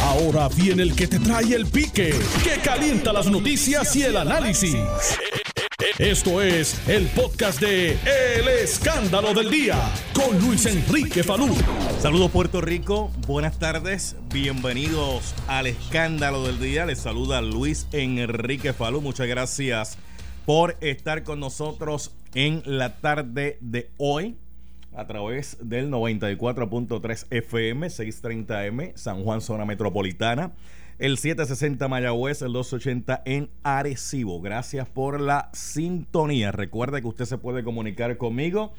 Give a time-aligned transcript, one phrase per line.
[0.00, 2.14] Ahora viene el que te trae el pique,
[2.44, 4.76] que calienta las noticias y el análisis.
[5.98, 9.76] Esto es el podcast de El Escándalo del Día
[10.14, 11.54] con Luis Enrique Falú.
[12.00, 16.86] Saludos Puerto Rico, buenas tardes, bienvenidos al Escándalo del Día.
[16.86, 19.00] Les saluda Luis Enrique Falú.
[19.00, 19.98] Muchas gracias
[20.46, 24.36] por estar con nosotros en la tarde de hoy
[24.94, 30.52] a través del 94.3 FM, 630M, San Juan, zona metropolitana,
[30.98, 34.40] el 760 Mayagüez, el 280 en Arecibo.
[34.40, 36.52] Gracias por la sintonía.
[36.52, 38.74] Recuerde que usted se puede comunicar conmigo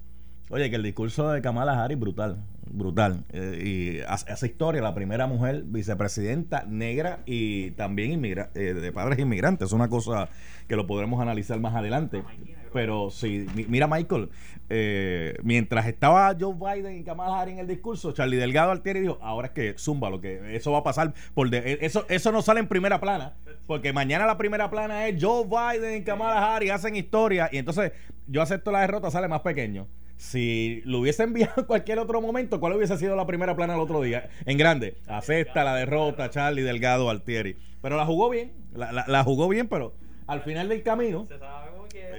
[0.53, 2.38] Oye, que el discurso de Kamala Harris brutal,
[2.69, 3.22] brutal.
[3.33, 9.21] Eh, y hace, historia, la primera mujer vicepresidenta negra y también inmigra, eh, de padres
[9.21, 9.69] inmigrantes.
[9.69, 10.28] Es una cosa
[10.66, 12.25] que lo podremos analizar más adelante.
[12.72, 14.28] Pero sí, mira Michael,
[14.69, 19.19] eh, mientras estaba Joe Biden y Kamala Harris en el discurso, Charlie Delgado Altieri dijo,
[19.22, 22.60] ahora es que zumba, lo que eso va a pasar por eso eso no sale
[22.60, 23.34] en primera plana,
[23.66, 27.93] porque mañana la primera plana es Joe Biden y Kamala Harris hacen historia y entonces
[28.28, 29.89] yo acepto la derrota, sale más pequeño.
[30.20, 33.81] Si lo hubiese enviado en cualquier otro momento, ¿cuál hubiese sido la primera plana el
[33.81, 34.28] otro día?
[34.44, 37.56] En grande, acepta la derrota, Charlie Delgado, Altieri.
[37.81, 39.94] Pero la jugó bien, la, jugó bien, pero
[40.26, 41.26] al final del camino,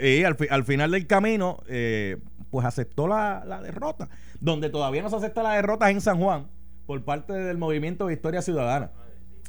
[0.01, 2.17] y al, al, final del camino, eh,
[2.49, 4.09] pues aceptó la, derrota.
[4.39, 6.47] Donde todavía no se acepta la derrota es en San Juan,
[6.87, 8.89] por parte del movimiento de Historia Ciudadana.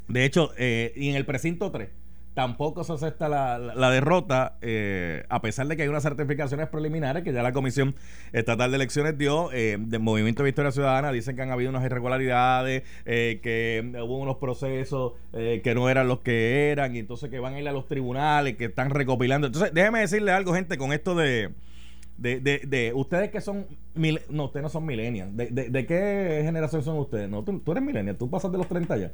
[0.08, 2.01] De hecho, eh, y en el precinto 3
[2.34, 7.32] tampoco se acepta la, derrota, eh, a pesar de que hay unas certificaciones preliminares que
[7.32, 7.94] ya la Comisión
[8.32, 11.12] Estatal de Elecciones dio eh, del Movimiento de Victoria Ciudadana.
[11.12, 16.20] Dicen que han habido unas irregularidades, eh, que hubo unos procesos que no eran los
[16.20, 19.46] que eran, y entonces que van a ir a los tribunales, que están recopilando.
[19.46, 21.50] Entonces, déjeme decirle algo, gente, con esto de.
[22.18, 23.66] De, de, ustedes que son
[24.28, 27.82] no ustedes no son millennials de, de, qué generación son ustedes no tú, tú eres
[27.82, 29.12] millennial tú pasas de los 30 ya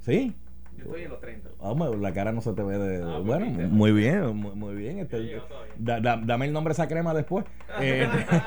[0.00, 0.34] sí
[0.82, 1.50] yo estoy en los 30.
[2.00, 3.02] la cara no se te ve de.
[3.02, 4.98] Ah, bueno, muy bien, muy, bien.
[4.98, 5.40] Este,
[5.78, 7.44] dame el nombre de esa crema después.
[7.80, 8.06] Eh,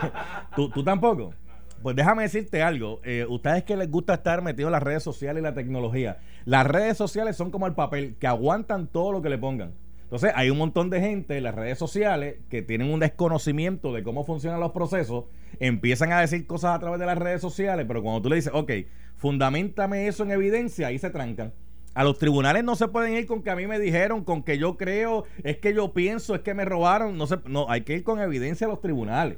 [0.56, 1.34] ¿tú, ¿tú, tampoco?
[1.82, 3.02] Pues déjame decirte algo.
[3.04, 6.68] Eh, ustedes que les gusta estar metidos en las redes sociales y la tecnología, las
[6.68, 9.74] redes sociales son como el papel que aguantan todo lo que le pongan.
[10.06, 14.04] Entonces, hay un montón de gente en las redes sociales que tienen un desconocimiento de
[14.04, 15.26] cómo funcionan los procesos,
[15.60, 18.52] empiezan a decir cosas a través de las redes sociales, pero cuando tú le dices,
[18.54, 18.72] ok,
[19.16, 21.54] fundamentame eso en evidencia, ahí se trancan.
[21.96, 24.58] A los tribunales no se pueden ir con que a mí me dijeron, con que
[24.58, 27.18] yo creo, es que yo pienso, es que me robaron.
[27.18, 29.38] No, se, no hay que ir con evidencia a los tribunales.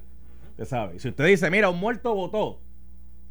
[0.51, 0.99] Usted sabe.
[0.99, 2.59] Si usted dice, mira, un muerto votó,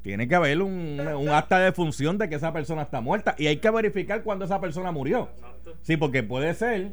[0.03, 3.35] tiene que haber un, acta de función de que esa persona está muerta.
[3.37, 5.29] Y hay que verificar cuándo esa persona murió.
[5.83, 6.93] Sí, porque puede ser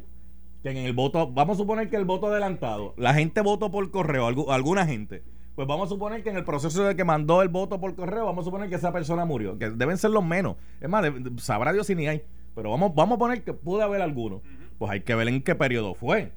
[0.64, 3.88] que en el voto, vamos a suponer que el voto adelantado, la gente votó por
[3.92, 5.22] correo, alguna gente.
[5.54, 8.24] Pues vamos a suponer que en el proceso de que mandó el voto por correo,
[8.24, 10.56] vamos a suponer que esa persona murió, que deben ser los menos.
[10.80, 11.04] Es más,
[11.36, 12.22] sabrá Dios si ni hay.
[12.54, 14.42] Pero vamos, vamos a poner que pude haber alguno.
[14.78, 16.32] Pues hay que ver en qué periodo fue.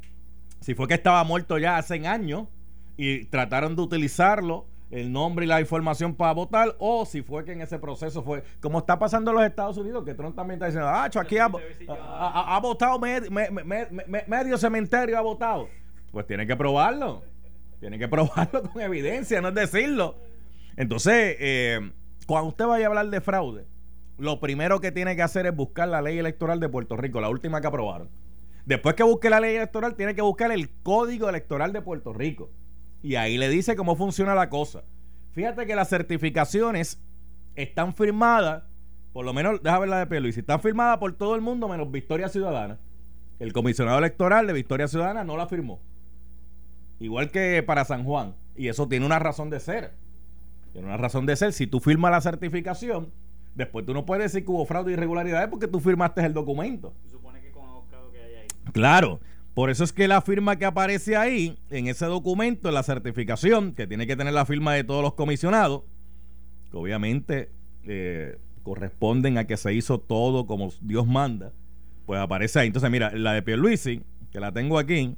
[0.59, 2.47] Si fue que estaba muerto ya hace años
[2.95, 7.51] y trataron de utilizarlo el nombre y la información para votar o si fue que
[7.51, 10.67] en ese proceso fue como está pasando en los Estados Unidos que Trump también está
[10.67, 11.49] diciendo ah aquí ha,
[11.89, 15.67] ha, votado medio cementerio ha votado
[16.11, 17.21] pues tiene que probarlo
[17.79, 20.15] tiene que probarlo con evidencia no es decirlo
[20.75, 21.91] entonces eh,
[22.25, 23.65] cuando usted vaya a hablar de fraude
[24.18, 27.29] lo primero que tiene que hacer es buscar la ley electoral de Puerto Rico la
[27.29, 28.09] última que aprobaron
[28.65, 32.50] después que busque la ley electoral tiene que buscar el código electoral de Puerto Rico
[33.01, 34.83] y ahí le dice cómo funciona la cosa.
[35.33, 37.00] Fíjate que las certificaciones
[37.56, 38.63] están firmadas,
[39.13, 41.91] por lo menos, déjame ver la de Luis, están firmadas por todo el mundo menos
[41.91, 42.79] Victoria Ciudadana.
[43.39, 45.79] El comisionado electoral de Victoria Ciudadana no la firmó.
[46.99, 48.33] Igual que para San Juan.
[48.55, 49.94] Y eso tiene una razón de ser.
[50.73, 51.53] Tiene una razón de ser.
[51.53, 53.11] Si tú firmas la certificación,
[53.55, 56.94] después tú no puedes decir que hubo fraude y irregularidades porque tú firmaste el documento.
[57.03, 58.47] Se supone que que hay ahí.
[58.71, 59.19] Claro.
[59.53, 63.73] Por eso es que la firma que aparece ahí, en ese documento, en la certificación,
[63.73, 65.81] que tiene que tener la firma de todos los comisionados,
[66.69, 67.50] que obviamente
[67.85, 71.53] eh, corresponden a que se hizo todo como Dios manda,
[72.05, 72.67] pues aparece ahí.
[72.67, 75.15] Entonces, mira, la de Pierluisi, que la tengo aquí,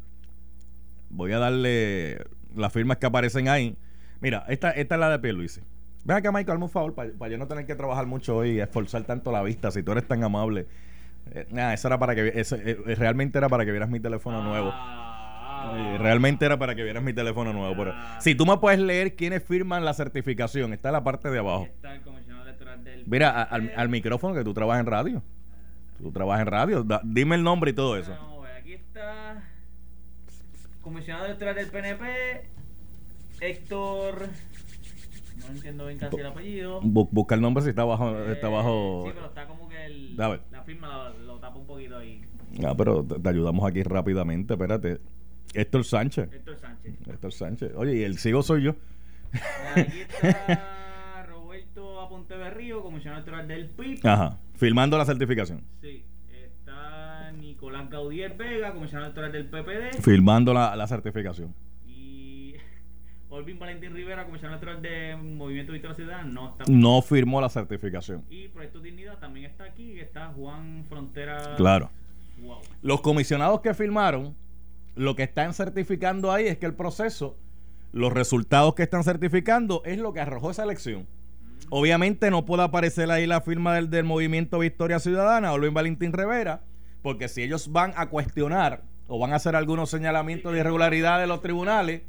[1.10, 2.26] voy a darle
[2.56, 3.76] las firmas que aparecen ahí.
[4.22, 5.62] Mira, esta, esta es la de Pierluisi.
[6.04, 8.52] Ven acá, Michael, hazme un favor, para, para yo no tener que trabajar mucho hoy
[8.52, 10.68] y esforzar tanto la vista, si tú eres tan amable
[11.32, 14.72] eh, eso era para que eh, eh, realmente era para que vieras mi teléfono nuevo.
[14.74, 15.98] Ah.
[16.00, 17.76] realmente era para que vieras mi teléfono nuevo.
[17.76, 21.40] Pero si tú me puedes leer quiénes firman la certificación, está en la parte de
[21.40, 21.68] abajo.
[23.06, 25.24] Mira, al, micrófono que tú trabajas en radio.
[25.98, 26.86] Tú trabajas en radio.
[27.04, 28.14] dime el nombre y todo eso.
[28.58, 29.49] aquí está.
[30.82, 32.50] Comisionado electoral del PNP,
[33.42, 34.30] Héctor.
[35.40, 36.82] No entiendo bien casi el apellido.
[36.82, 38.18] busca el nombre si está abajo.
[38.26, 39.04] está abajo.
[39.06, 42.22] Sí, pero está como que el, la firma lo, tapa un poquito ahí.
[42.66, 44.54] Ah, pero te, ayudamos aquí rápidamente.
[44.54, 45.00] Espérate.
[45.54, 46.32] Héctor Sánchez.
[46.32, 46.94] Héctor Sánchez.
[47.08, 47.72] Héctor Sánchez.
[47.76, 48.76] Oye, y el sigo soy yo.
[49.76, 54.06] Aquí está Roberto Aponte Berrío, comisionado electoral del PIB.
[54.06, 54.38] Ajá.
[54.56, 55.64] Filmando la certificación.
[55.82, 56.04] Sí.
[57.90, 60.02] Gaudier Vega, comisionado electoral del PPD.
[60.02, 61.54] Filmando la, la certificación.
[63.30, 66.64] Olvin Valentín Rivera, comisionado electoral de Movimiento Victoria Ciudadana, no está.
[66.68, 68.26] No firmó la certificación.
[68.30, 71.56] Y Proyecto Dignidad también está aquí, está Juan Frontera.
[71.56, 71.92] Claro.
[72.82, 74.36] Los comisionados que firmaron,
[74.96, 77.38] lo que están certificando ahí es que el proceso,
[77.92, 81.02] los resultados que están certificando es lo que arrojó esa elección.
[81.02, 81.68] Mm.
[81.70, 86.62] Obviamente no puede aparecer ahí la firma del, del Movimiento Victoria Ciudadana, Olvin Valentín Rivera,
[87.02, 91.28] porque si ellos van a cuestionar o van a hacer algunos señalamientos de irregularidad de
[91.28, 92.04] los tribunales,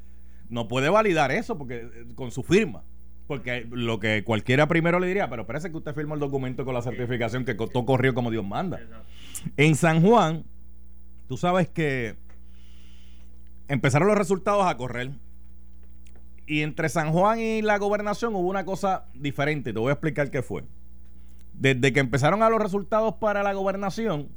[0.48, 2.82] no puede validar eso porque eh, con su firma.
[3.26, 6.75] Porque lo que cualquiera primero le diría, pero parece que usted firmó el documento con
[6.75, 8.81] la certificación que todo corrió como Dios manda.
[9.56, 10.44] En San Juan,
[11.28, 12.16] tú sabes que
[13.69, 15.12] empezaron los resultados a correr.
[16.44, 19.72] Y entre San Juan y la gobernación hubo una cosa diferente.
[19.72, 20.64] Te voy a explicar qué fue.
[21.54, 24.28] Desde que empezaron a los resultados para la gobernación,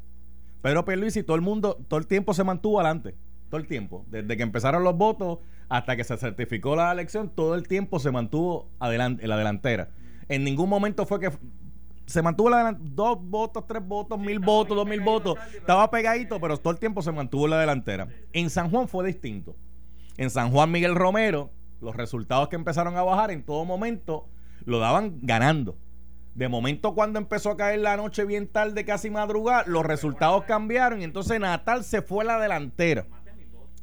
[0.64, 3.16] Pedro y todo el mundo, todo el tiempo se mantuvo adelante.
[3.50, 4.06] Todo el tiempo.
[4.10, 8.12] Desde que empezaron los votos hasta que se certificó la elección, todo el tiempo se
[8.12, 9.90] mantuvo adelante, en la delantera.
[10.30, 11.32] En ningún momento fue que
[12.06, 15.38] se mantuvo la dos votos, tres votos, mil votos, dos mil votos.
[15.54, 18.08] Estaba pegadito, pero todo el tiempo se mantuvo en la delantera.
[18.32, 19.58] En San Juan fue distinto.
[20.16, 21.52] En San Juan Miguel Romero,
[21.82, 24.30] los resultados que empezaron a bajar en todo momento
[24.64, 25.76] lo daban ganando.
[26.36, 31.02] De momento, cuando empezó a caer la noche bien tarde, casi madrugada, los resultados cambiaron
[31.02, 33.06] y entonces Natal se fue a la delantera.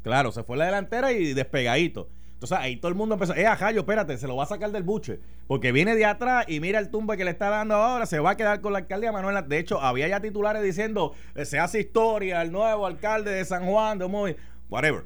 [0.03, 2.09] Claro, se fue la delantera y despegadito.
[2.41, 4.83] Entonces ahí todo el mundo empezó, eh, Jayo, espérate, se lo va a sacar del
[4.83, 5.21] buche.
[5.47, 8.31] Porque viene de atrás y mira el tumbe que le está dando ahora, se va
[8.31, 9.47] a quedar con la alcaldía Manuel.
[9.47, 13.67] De hecho, había ya titulares diciendo, eh, se hace historia, el nuevo alcalde de San
[13.67, 14.37] Juan, de muy,
[14.71, 15.05] whatever.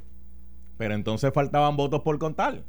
[0.79, 2.63] Pero entonces faltaban votos por contar.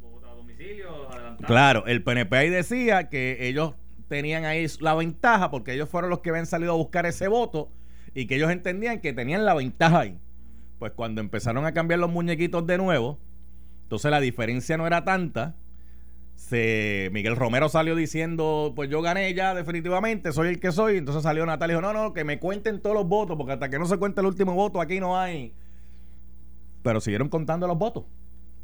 [0.00, 1.05] votos a domicilio,
[1.46, 3.74] Claro, el PNP ahí decía que ellos
[4.08, 7.70] tenían ahí la ventaja porque ellos fueron los que habían salido a buscar ese voto
[8.14, 10.18] y que ellos entendían que tenían la ventaja ahí
[10.78, 13.18] pues cuando empezaron a cambiar los muñequitos de nuevo,
[13.82, 15.56] entonces la diferencia no era tanta.
[16.34, 20.98] Se, Miguel Romero salió diciendo, pues yo gané ya definitivamente, soy el que soy.
[20.98, 23.70] Entonces salió Natal y dijo, no, no, que me cuenten todos los votos, porque hasta
[23.70, 25.54] que no se cuente el último voto aquí no hay.
[26.82, 28.04] Pero siguieron contando los votos.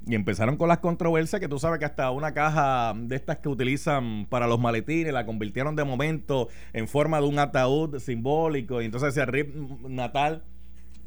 [0.04, 3.48] Y empezaron con las controversias que tú sabes que hasta una caja de estas que
[3.48, 8.82] utilizan para los maletines la convirtieron de momento en forma de un ataúd simbólico.
[8.82, 9.54] Y entonces decía Rip
[9.88, 10.42] Natal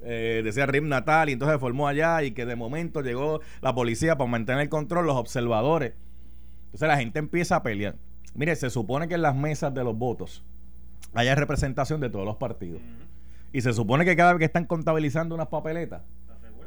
[0.07, 4.15] eh, decía RIM Natal, y entonces formó allá y que de momento llegó la policía
[4.17, 5.93] para mantener el control, los observadores.
[6.65, 7.95] Entonces la gente empieza a pelear.
[8.35, 10.43] Mire, se supone que en las mesas de los votos
[11.15, 12.81] haya representación de todos los partidos.
[13.51, 16.03] Y se supone que cada vez que están contabilizando unas papeletas,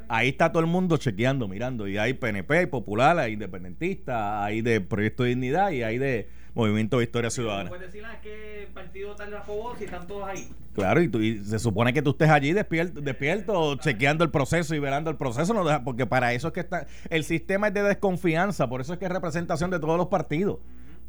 [0.09, 1.87] ahí está todo el mundo chequeando, mirando.
[1.87, 6.29] Y hay PNP, hay Popular, hay Independentista, hay de Proyecto de Dignidad y hay de
[6.55, 7.69] Movimiento de Historia Ciudadana.
[7.69, 9.35] Puedes decir, ah, que partido tal
[9.79, 10.49] si están todos ahí.
[10.75, 14.75] Claro, y, tú, y, se supone que tú estés allí despierto, despierto chequeando el proceso
[14.75, 16.87] y velando el proceso, no deja, porque para eso es que está.
[17.11, 20.59] El sistema es de desconfianza, por eso es que es representación de todos los partidos.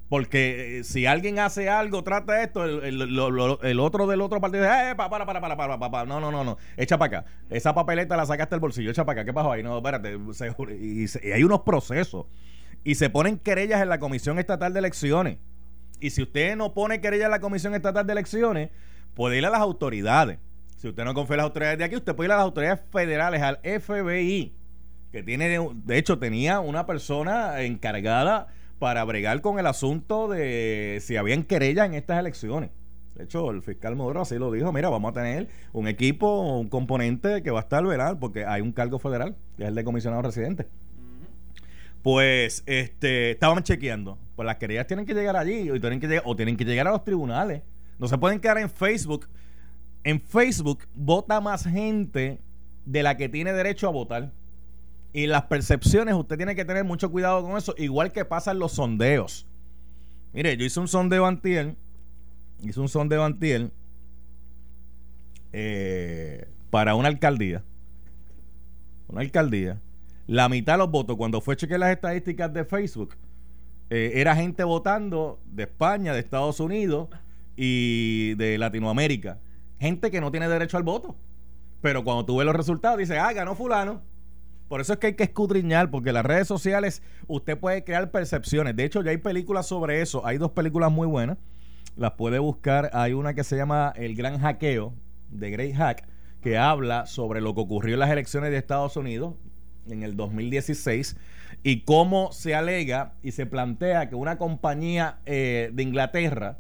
[0.10, 4.92] Porque eh, si alguien hace algo, trata esto, el, el, otro del otro partido dice,
[4.92, 7.32] eh, para, para, para, para, para, para, no, no, no, no, echa para acá.
[7.52, 9.26] Esa papeleta la sacaste del bolsillo, echa para acá.
[9.26, 9.62] ¿Qué pasó ahí?
[9.62, 10.18] No, espérate,
[10.82, 12.26] y, y hay unos procesos.
[12.84, 15.38] Y se ponen querellas en la Comisión Estatal de Elecciones.
[16.00, 18.70] Y si usted no pone querella en la Comisión Estatal de Elecciones,
[19.14, 20.40] puede ir a las autoridades.
[20.78, 22.80] Si usted no confía en las autoridades de aquí, usted puede ir a las autoridades
[22.92, 24.56] federales, al FBI,
[25.12, 28.48] que tiene, de hecho, tenía una persona encargada
[28.80, 32.72] para bregar con el asunto de si habían querella en estas elecciones.
[33.16, 36.70] De hecho, el fiscal Maduro así lo dijo, mira, vamos a tener un equipo, un
[36.70, 39.84] componente que va a estar velar, porque hay un cargo federal, que es el de
[39.84, 40.68] comisionado residente.
[42.02, 44.18] Pues este, estaban chequeando.
[44.38, 46.88] Pues las querellas tienen que llegar allí o tienen que, llegar, o tienen que llegar
[46.88, 47.62] a los tribunales.
[47.98, 49.28] No se pueden quedar en Facebook.
[50.06, 52.40] En Facebook vota más gente
[52.86, 54.32] de la que tiene derecho a votar.
[55.12, 58.74] Y las percepciones, usted tiene que tener mucho cuidado con eso, igual que pasan los
[58.74, 59.48] sondeos.
[60.34, 61.76] Mire, yo hice un sondeo antier,
[62.62, 63.72] hice un sondeo antier
[65.52, 67.64] eh, para una alcaldía.
[69.08, 69.82] Una alcaldía.
[70.28, 73.16] La mitad de los votos, cuando fue chequear las estadísticas de Facebook,
[73.90, 77.08] eh, era gente votando de España, de Estados Unidos
[77.56, 79.40] y de Latinoamérica.
[79.80, 81.16] Gente que no tiene derecho al voto.
[81.82, 84.02] Pero cuando tú ves los resultados, dices, ah, ganó fulano.
[84.70, 88.76] Por eso es que hay que escudriñar, porque las redes sociales usted puede crear percepciones.
[88.76, 90.26] De hecho, ya hay películas sobre eso.
[90.26, 91.38] Hay dos películas muy buenas.
[91.98, 92.92] Las puede buscar.
[92.94, 94.94] Hay una que se llama El Gran Hackeo,
[95.32, 96.08] de Great Hack,
[96.42, 99.34] que habla sobre lo que ocurrió en las elecciones de Estados Unidos
[99.90, 101.18] en el 2016
[101.64, 106.60] y cómo se alega y se plantea que una compañía eh, de Inglaterra,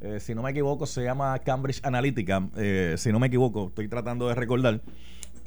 [0.00, 3.88] eh, si no me equivoco, se llama Cambridge Analytica, eh, si no me equivoco, estoy
[3.88, 4.82] tratando de recordar,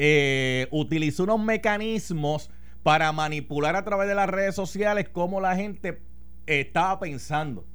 [0.02, 2.50] eh, utilizó unos mecanismos
[2.84, 6.02] para manipular a través de las redes sociales cómo la gente
[6.46, 7.66] estaba pensando.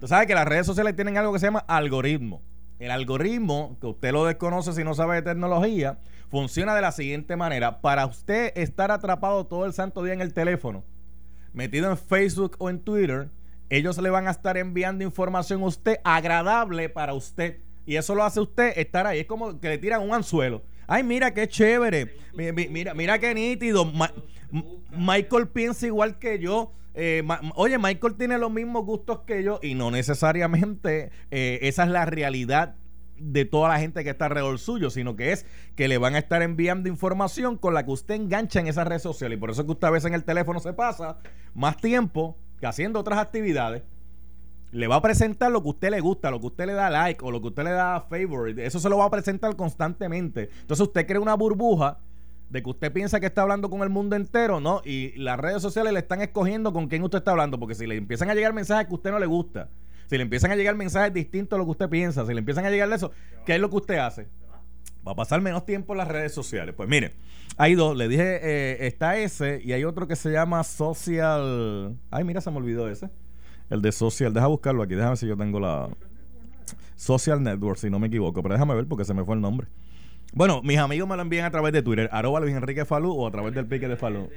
[0.00, 2.42] Tú sabes que las redes sociales tienen algo que se llama algoritmo.
[2.78, 5.98] El algoritmo, que usted lo desconoce si no sabe de tecnología,
[6.30, 7.80] funciona de la siguiente manera.
[7.80, 10.84] Para usted estar atrapado todo el santo día en el teléfono,
[11.54, 13.30] metido en Facebook o en Twitter,
[13.70, 17.60] ellos le van a estar enviando información a usted agradable para usted.
[17.86, 19.20] Y eso lo hace usted estar ahí.
[19.20, 20.62] Es como que le tiran un anzuelo.
[20.90, 22.16] Ay, mira qué chévere.
[22.34, 23.88] Mira, mira, qué nítido.
[24.90, 26.72] Michael piensa igual que yo.
[26.94, 27.22] Eh,
[27.54, 32.06] oye, Michael tiene los mismos gustos que yo y no necesariamente eh, esa es la
[32.06, 32.74] realidad
[33.16, 36.18] de toda la gente que está alrededor suyo, sino que es que le van a
[36.18, 39.60] estar enviando información con la que usted engancha en esa red social y por eso
[39.60, 41.18] es que usted a veces en el teléfono se pasa
[41.54, 43.84] más tiempo que haciendo otras actividades
[44.72, 47.24] le va a presentar lo que usted le gusta, lo que usted le da like
[47.24, 48.64] o lo que usted le da favorite.
[48.64, 50.50] Eso se lo va a presentar constantemente.
[50.60, 51.98] Entonces usted crea una burbuja
[52.50, 54.82] de que usted piensa que está hablando con el mundo entero, ¿no?
[54.84, 57.96] Y las redes sociales le están escogiendo con quién usted está hablando, porque si le
[57.96, 59.68] empiezan a llegar mensajes que a usted no le gusta,
[60.08, 62.64] si le empiezan a llegar mensajes distintos a lo que usted piensa, si le empiezan
[62.64, 63.12] a llegar eso,
[63.46, 64.26] ¿qué es lo que usted hace?
[65.06, 66.74] Va a pasar menos tiempo en las redes sociales.
[66.76, 67.14] Pues mire,
[67.56, 71.96] hay dos, le dije, eh, está ese y hay otro que se llama Social...
[72.10, 73.08] Ay, mira, se me olvidó ese.
[73.70, 75.88] El de Social, deja buscarlo aquí, déjame ver si yo tengo la...
[76.96, 79.68] Social Network, si no me equivoco, pero déjame ver porque se me fue el nombre.
[80.34, 83.26] Bueno, mis amigos me lo envían a través de Twitter, arroba Luis Enrique Falú o
[83.26, 84.28] a través del pique de Falú.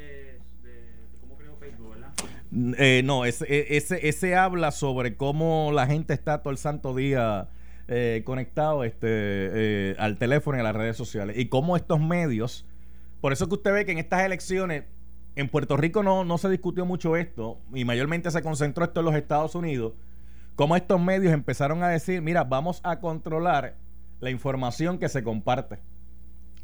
[2.77, 6.95] Eh, no, ese, e, ese, ese habla sobre cómo la gente está todo el santo
[6.95, 7.49] día
[7.87, 11.37] eh, conectado este, eh, al teléfono y a las redes sociales.
[11.37, 12.65] Y cómo estos medios,
[13.21, 14.83] por eso que usted ve que en estas elecciones
[15.35, 19.05] en Puerto Rico no, no se discutió mucho esto y mayormente se concentró esto en
[19.07, 19.93] los Estados Unidos,
[20.55, 23.75] como estos medios empezaron a decir, mira, vamos a controlar
[24.19, 25.79] la información que se comparte.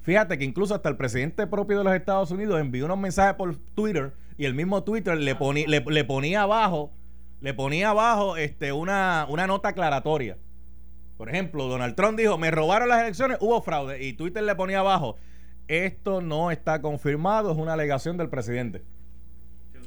[0.01, 3.55] Fíjate que incluso hasta el presidente propio de los Estados Unidos envió unos mensajes por
[3.75, 6.91] Twitter y el mismo Twitter le, ponía, le, ponía abajo,
[7.41, 10.37] le ponía abajo este, una, una nota aclaratoria.
[11.17, 14.01] Por ejemplo, Donald Trump dijo, me robaron las elecciones, hubo fraude.
[14.01, 15.17] Y Twitter le ponía abajo,
[15.69, 18.83] esto no está confirmado, es una alegación del presidente.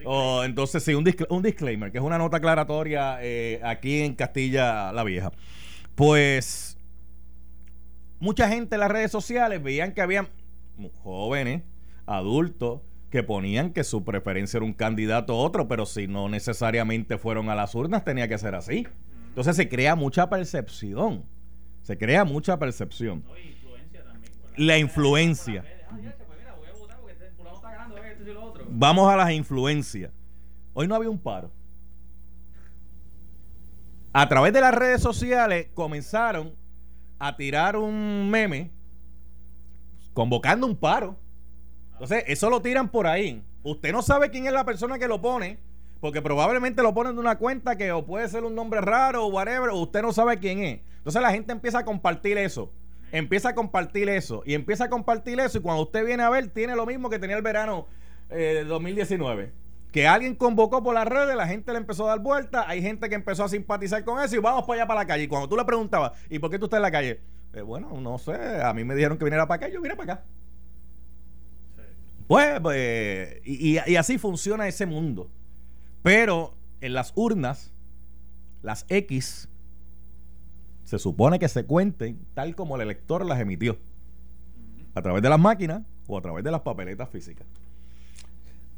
[0.04, 4.92] O entonces sí, un, un, disclaimer, que es una nota aclaratoria eh, aquí en Castilla
[4.92, 5.32] la Vieja.
[5.94, 6.78] Pues
[8.18, 10.28] mucha gente en las redes sociales veían que había
[11.02, 11.62] jóvenes,
[12.06, 17.18] adultos, que ponían que su preferencia era un candidato u otro, pero si no necesariamente
[17.18, 18.86] fueron a las urnas, tenía que ser así.
[19.28, 21.24] Entonces se crea mucha percepción.
[21.82, 23.24] Se crea mucha percepción
[24.56, 25.64] la influencia.
[28.68, 30.10] Vamos a las influencias.
[30.74, 31.50] Hoy no había un paro.
[34.12, 36.54] A través de las redes sociales comenzaron
[37.18, 38.70] a tirar un meme
[40.12, 41.16] convocando un paro.
[41.92, 43.42] Entonces, eso lo tiran por ahí.
[43.62, 45.58] Usted no sabe quién es la persona que lo pone,
[46.00, 49.28] porque probablemente lo ponen de una cuenta que o puede ser un nombre raro o
[49.28, 50.80] whatever, o usted no sabe quién es.
[50.98, 52.72] Entonces la gente empieza a compartir eso.
[53.12, 54.42] Empieza a compartir eso.
[54.44, 55.58] Y empieza a compartir eso.
[55.58, 57.86] Y cuando usted viene a ver, tiene lo mismo que tenía el verano
[58.30, 62.66] eh, 2019 que alguien convocó por las redes, la gente le empezó a dar vuelta,
[62.66, 65.24] hay gente que empezó a simpatizar con eso y vamos para allá para la calle.
[65.24, 67.20] Y cuando tú le preguntabas, ¿y por qué tú estás en la calle?
[67.52, 69.94] Eh, bueno, no sé, a mí me dijeron que viniera para acá y yo vine
[69.94, 70.24] para acá.
[72.26, 75.30] Pues, pues y, y así funciona ese mundo.
[76.02, 77.70] Pero en las urnas,
[78.62, 79.50] las X
[80.92, 83.78] se supone que se cuenten tal como el elector las emitió.
[84.94, 87.46] A través de las máquinas o a través de las papeletas físicas.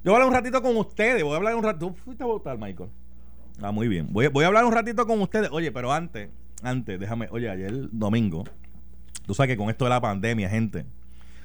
[0.05, 1.25] Yo voy a hablar un ratito con ustedes.
[1.25, 1.89] Voy a hablar un ratito.
[1.89, 2.91] ¿Tú fuiste a votar, Michael?
[3.61, 4.07] Ah, muy bien.
[4.13, 5.49] Voy, a hablar un ratito con ustedes.
[5.51, 6.29] Oye, pero antes,
[6.63, 7.27] antes, déjame.
[7.33, 8.45] Oye, ayer domingo,
[9.27, 10.87] tú sabes que con esto de la pandemia, gente,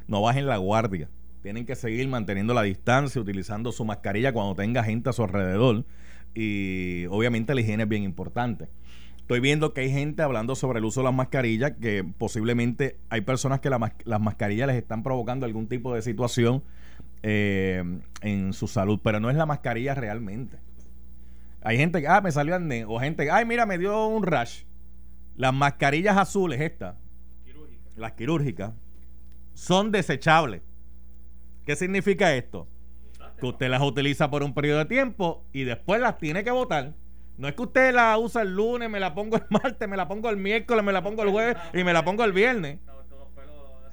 [0.07, 1.09] no bajen la guardia.
[1.41, 5.83] Tienen que seguir manteniendo la distancia, utilizando su mascarilla cuando tenga gente a su alrededor.
[6.35, 8.69] Y obviamente la higiene es bien importante.
[9.29, 13.21] Estoy viendo que hay gente hablando sobre el uso de las mascarillas, que posiblemente hay
[13.21, 16.63] personas que las mascarillas les están provocando algún tipo de situación
[17.21, 20.57] eh, en su salud, pero no es la mascarilla realmente.
[21.61, 24.23] Hay gente que, ah, me salió acné, o gente que, ay, mira, me dio un
[24.23, 24.63] rash.
[25.35, 26.95] Las mascarillas azules, estas,
[27.97, 28.73] las quirúrgicas,
[29.53, 30.63] son desechables.
[31.67, 32.67] ¿Qué significa esto?
[33.39, 36.95] Que usted las utiliza por un periodo de tiempo y después las tiene que botar.
[37.39, 40.09] No es que usted la usa el lunes, me la pongo el martes, me la
[40.09, 42.79] pongo el miércoles, me la pongo el jueves y me la pongo el viernes.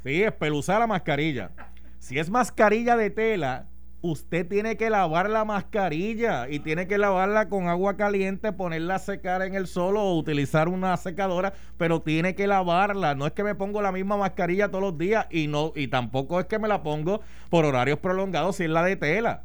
[0.03, 1.53] Sí, es peluzar la mascarilla.
[2.00, 3.69] Si es mascarilla de tela,
[4.00, 8.99] usted tiene que lavar la mascarilla y tiene que lavarla con agua caliente, ponerla a
[8.99, 13.15] secar en el sol o utilizar una secadora, pero tiene que lavarla.
[13.15, 16.41] No es que me pongo la misma mascarilla todos los días y no y tampoco
[16.41, 19.45] es que me la pongo por horarios prolongados si es la de tela.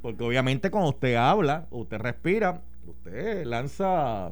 [0.00, 4.30] Porque obviamente cuando usted habla, usted respira, usted lanza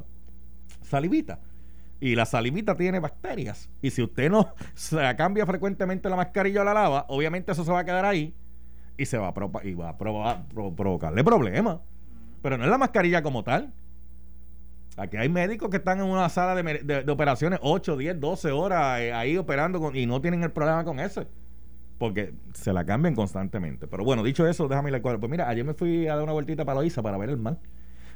[0.83, 1.40] salivita
[2.01, 3.71] y la salivita tiene bacterias.
[3.83, 7.73] Y si usted no se cambia frecuentemente la mascarilla o la lava, obviamente eso se
[7.73, 8.35] va a quedar ahí
[8.97, 11.79] y se va a, y va a provocarle problemas.
[12.42, 13.73] Pero no es la mascarilla como tal.
[14.97, 19.12] Aquí hay médicos que están en una sala de, operaciones 8, 10, 12 horas eh,
[19.12, 21.29] ahí operando y no tienen el problema con ese.
[21.99, 23.87] Porque se la cambian constantemente.
[23.87, 26.33] Pero bueno, dicho eso, déjame ir al Pues mira, ayer me fui a dar una
[26.33, 27.59] vueltita para Loiza para ver el mar.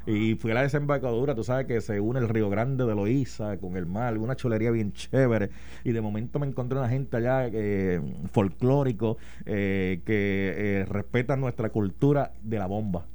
[0.07, 3.57] Y fui a la desembocadura, tú sabes que se une el Río Grande de Loíza
[3.59, 5.51] con el mar, una chulería bien chévere.
[5.85, 8.01] Y de momento me encontré una gente allá eh,
[8.33, 13.07] folclórico eh, que eh, respeta nuestra cultura de la bomba.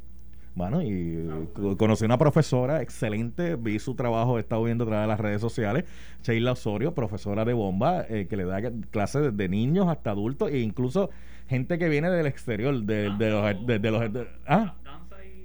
[0.58, 1.30] Bueno, y
[1.78, 5.40] conocí una profesora excelente, vi su trabajo, he estado viendo a través de las redes
[5.40, 5.86] sociales,
[6.24, 10.62] Sheila Osorio, profesora de bomba, eh, que le da clases de niños hasta adultos e
[10.62, 11.12] incluso
[11.48, 13.68] gente que viene del exterior, de, los...
[13.68, 14.74] De, los ¿ah?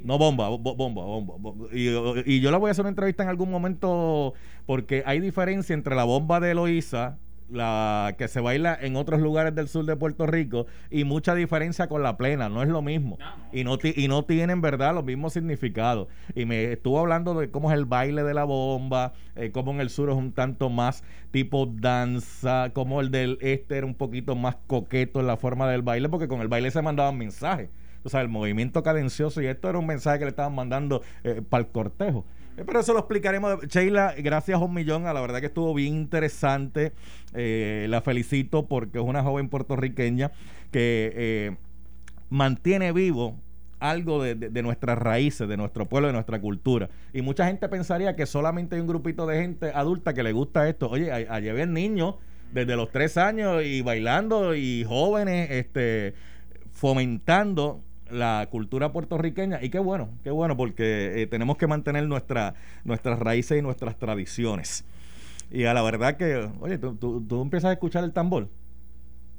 [0.04, 1.68] No, bomba, bomba, bomba.
[1.72, 4.34] Y, yo la voy a hacer una entrevista en algún momento
[4.66, 9.54] porque hay diferencia entre la bomba de Eloísa, la que se baila en otros lugares
[9.54, 13.18] del sur de Puerto Rico, y mucha diferencia con la plena, no es lo mismo.
[13.52, 16.08] Y no, y no tienen, ¿verdad?, los mismos significados.
[16.34, 19.80] Y me estuvo hablando de cómo es el baile de la bomba, eh, cómo en
[19.80, 24.34] el sur es un tanto más tipo danza, como el del este era un poquito
[24.34, 27.68] más coqueto en la forma del baile, porque con el baile se mandaban mensajes
[28.04, 31.42] o sea, el movimiento cadencioso y esto era un mensaje que le estaban mandando eh,
[31.48, 32.24] para el cortejo.
[32.56, 33.66] Eh, pero eso lo explicaremos.
[33.66, 35.06] Sheila, gracias a un millón.
[35.06, 36.92] A la verdad que estuvo bien interesante.
[37.34, 40.32] Eh, la felicito porque es una joven puertorriqueña
[40.70, 41.56] que
[42.30, 43.36] mantiene vivo
[43.82, 46.88] algo de, nuestras raíces, de nuestro pueblo, de nuestra cultura.
[47.12, 50.68] Y mucha gente pensaría que solamente hay un grupito de gente adulta que le gusta
[50.68, 50.88] esto.
[50.88, 52.14] Oye, allí ven niños
[52.52, 56.14] desde los tres años y bailando y jóvenes este,
[56.70, 57.80] fomentando
[58.12, 63.18] la cultura puertorriqueña y qué bueno, qué bueno porque eh, tenemos que mantener nuestra, nuestras
[63.18, 64.84] raíces y nuestras tradiciones.
[65.50, 68.48] Y a la verdad que, oye, tú, tú, tú empiezas a escuchar el tambor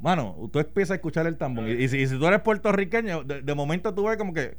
[0.03, 1.65] Mano, tú empiezas a escuchar el tambor.
[1.69, 4.57] Y, si, tú eres puertorriqueño, de, momento tú ves como que.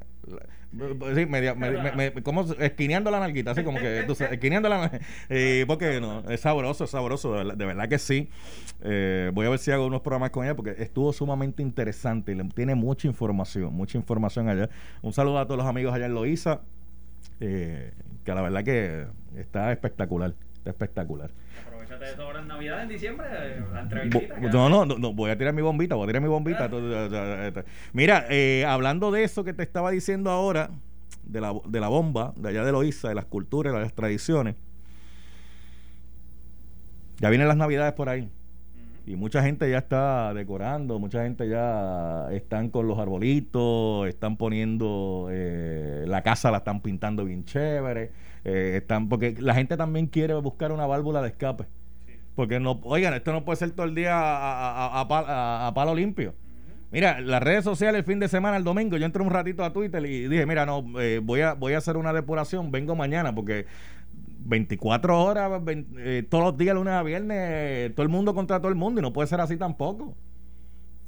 [1.14, 4.04] Sí, media, me, como esquineando la nalguita, así como que.
[4.06, 4.90] Tú esquineando la
[5.66, 7.44] Porque no, es sabroso, es sabroso.
[7.44, 8.28] De verdad, que sí.
[8.82, 12.48] Eh, voy a ver si hago unos programas con ella porque estuvo sumamente interesante y
[12.48, 14.68] tiene mucha información, mucha información allá.
[15.00, 16.60] Un saludo a todos los amigos allá en Loíza,
[17.40, 17.92] eh,
[18.24, 19.06] que la verdad que
[19.36, 21.30] está espectacular, está espectacular.
[22.04, 23.26] De todas las navidades en diciembre,
[23.72, 24.50] la.
[24.50, 26.70] No, no, no, voy a tirar mi bombita, voy a tirar mi bombita.
[27.92, 30.70] Mira, eh, hablando de eso que te estaba diciendo ahora,
[31.24, 34.56] de la, de la bomba, de allá de Loíza, de las culturas, de las tradiciones.
[37.18, 38.28] Ya vienen las navidades por ahí.
[39.06, 45.28] Y mucha gente ya está decorando, mucha gente ya están con los arbolitos, están poniendo
[45.30, 48.12] eh, la casa, la están pintando bien chévere,
[48.44, 51.66] eh, están porque la gente también quiere buscar una válvula de escape.
[52.34, 56.34] Porque no, oigan, esto no puede ser todo el día a, palo limpio.
[56.90, 59.72] Mira, las redes sociales el fin de semana, el domingo, yo entré un ratito a
[59.72, 63.34] Twitter y dije, mira, no, eh, voy, a, voy a hacer una depuración, vengo mañana
[63.34, 63.66] porque
[64.44, 68.76] 24 horas, eh, todos los días, lunes a viernes, todo el mundo contra todo el
[68.76, 70.16] mundo y no puede ser así tampoco.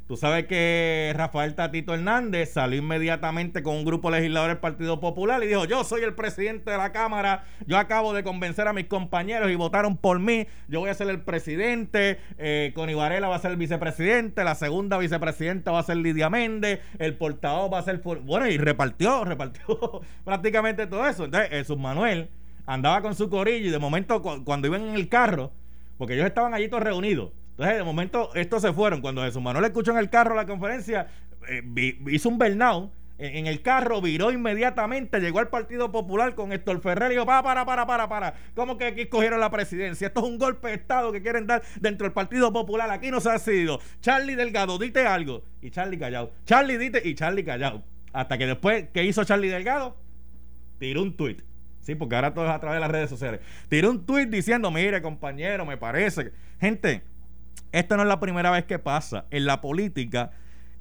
[0.09, 5.44] Tú sabes que Rafael Tatito Hernández salió inmediatamente con un grupo legislador del Partido Popular
[5.44, 8.87] y dijo, yo soy el presidente de la Cámara, yo acabo de convencer a mis
[8.87, 13.51] compañeros y votaron por mí, yo voy a ser el presidente, eh, va a ser
[13.51, 17.99] el vicepresidente, la segunda vicepresidenta va a ser Lidia Méndez, el portavoz va a ser...
[17.99, 21.27] Bueno, y repartió, repartió prácticamente todo eso.
[21.27, 22.31] Entonces, Jesús Manuel
[22.64, 25.53] andaba con su corillo y de momento cuando iban en el carro,
[25.99, 29.01] porque ellos estaban allí todos reunidos, entonces, de momento, estos se fueron.
[29.01, 31.09] Cuando Jesús Manuel escuchó en el carro la conferencia,
[31.49, 31.62] eh,
[32.07, 37.11] hizo un burnout en, el carro, viró inmediatamente, llegó al Partido Popular con Héctor Ferrer
[37.11, 38.35] y dijo, para, para, para, para, para.
[38.55, 40.07] ¿Cómo que aquí escogieron la presidencia?
[40.07, 42.88] Esto es un golpe de Estado que quieren dar dentro del Partido Popular.
[42.92, 43.81] Aquí no se ha decidido.
[44.01, 45.42] Charlie Delgado, dite algo.
[45.61, 46.31] Y Charlie callado.
[46.44, 47.83] Charlie dite y Charlie callado.
[48.12, 49.97] Hasta que después, ¿qué hizo Charlie Delgado?
[50.79, 51.42] Tiró un tuit.
[51.81, 53.40] Sí, porque ahora todo es a través de las redes sociales.
[53.68, 56.31] Tiró un tuit diciendo, mire compañero, me parece.
[56.61, 57.03] Gente,
[57.72, 59.26] esto no es la primera vez que pasa.
[59.31, 60.31] En la política,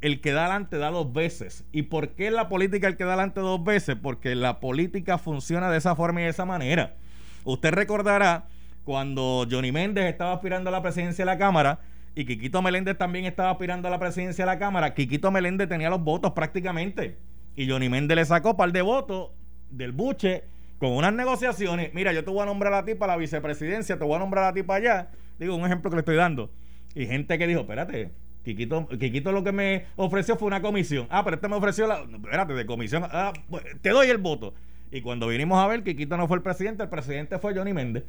[0.01, 1.65] el que da adelante da dos veces.
[1.71, 3.95] ¿Y por qué en la política el que da adelante dos veces?
[4.01, 6.95] Porque la política funciona de esa forma y de esa manera.
[7.43, 8.45] Usted recordará
[8.83, 11.79] cuando Johnny Méndez estaba aspirando a la presidencia de la Cámara
[12.15, 15.89] y Quiquito Meléndez también estaba aspirando a la presidencia de la Cámara, Quiquito Meléndez tenía
[15.89, 17.17] los votos prácticamente.
[17.55, 19.31] Y Johnny Méndez le sacó par de votos
[19.69, 20.43] del buche
[20.79, 21.93] con unas negociaciones.
[21.93, 24.45] Mira, yo te voy a nombrar a ti para la vicepresidencia, te voy a nombrar
[24.45, 25.09] a ti para allá.
[25.37, 26.49] Digo, un ejemplo que le estoy dando
[26.97, 28.11] y gente que dijo, espérate,
[28.43, 31.05] Quiquito, lo que me ofreció fue una comisión.
[31.09, 31.99] Ah, pero este me ofreció la.
[31.99, 33.03] Espérate, de comisión.
[33.11, 34.53] Ah, pues, te doy el voto.
[34.89, 38.05] Y cuando vinimos a ver, Quiquito no fue el presidente, el presidente fue Johnny Méndez.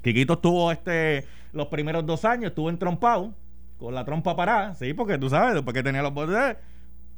[0.00, 3.34] Quiquito estuvo este, los primeros dos años, estuvo entrompado,
[3.78, 6.36] con la trompa parada, sí, porque tú sabes, después que tenía los votos,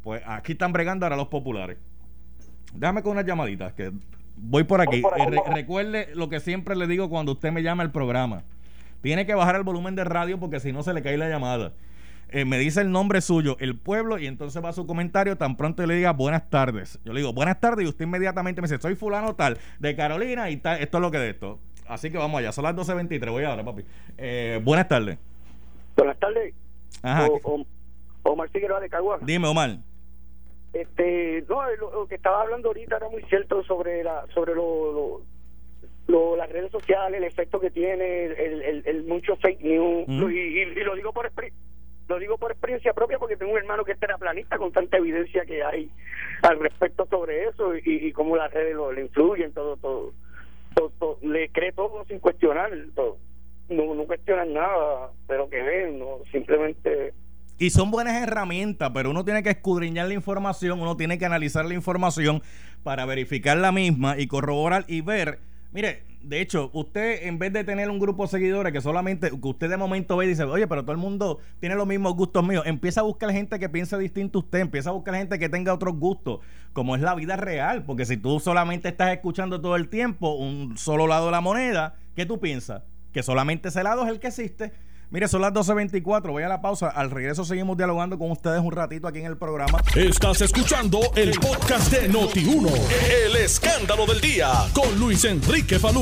[0.02, 1.76] pues aquí están bregando ahora los populares.
[2.74, 3.92] Déjame con unas llamaditas, que
[4.36, 5.02] voy por aquí.
[5.18, 8.44] Eh, recuerde lo que siempre le digo cuando usted me llama al programa.
[9.02, 11.72] Tiene que bajar el volumen de radio porque si no se le cae la llamada.
[12.30, 15.84] Eh, me dice el nombre suyo, el pueblo, y entonces va su comentario tan pronto
[15.84, 16.98] le diga buenas tardes.
[17.04, 20.48] Yo le digo buenas tardes y usted inmediatamente me dice, soy fulano tal, de Carolina
[20.48, 21.58] y tal, esto es lo que de esto.
[21.86, 23.84] Así que vamos allá, son las 12.23, voy ahora, papi.
[24.16, 25.18] Eh, buenas tardes.
[25.94, 26.54] Buenas tardes.
[27.02, 27.28] Ajá.
[28.22, 29.20] Omar Figueroa de Caguas.
[29.26, 29.76] Dime, Omar.
[30.72, 35.20] Este, no, lo, que estaba hablando ahorita era muy cierto sobre la sobre lo
[36.36, 41.12] las redes sociales, el efecto que tiene, el, el, mucho fake news, y, lo digo
[41.12, 41.30] por
[42.08, 45.46] lo digo por experiencia propia porque tengo un hermano que es teraplanista con tanta evidencia
[45.46, 45.90] que hay
[46.42, 50.12] al respecto sobre eso y, y cómo las redes lo, le influyen, todo, todo,
[50.74, 53.16] todo, le cree todo sin cuestionar, todo.
[53.68, 57.14] No, no cuestionan nada, pero que ven, no simplemente
[57.62, 61.64] y son buenas herramientas, pero uno tiene que escudriñar la información, uno tiene que analizar
[61.64, 62.42] la información
[62.82, 65.38] para verificar la misma y corroborar y ver
[65.72, 69.48] Mire, de hecho, usted en vez de tener un grupo de seguidores que solamente, que
[69.48, 72.46] usted de momento ve y dice, oye, pero todo el mundo tiene los mismos gustos
[72.46, 75.48] míos, empieza a buscar gente que piense distinto a usted, empieza a buscar gente que
[75.48, 76.40] tenga otros gustos,
[76.72, 80.76] como es la vida real, porque si tú solamente estás escuchando todo el tiempo un
[80.76, 82.82] solo lado de la moneda, ¿qué tú piensas?
[83.12, 84.72] Que solamente ese lado es el que existe.
[85.12, 86.88] Mire, son las 12.24, voy a la pausa.
[86.88, 89.78] Al regreso seguimos dialogando con ustedes un ratito aquí en el programa.
[89.94, 92.70] Estás escuchando el podcast de Noti1,
[93.26, 96.00] el escándalo del día, con Luis Enrique Falú.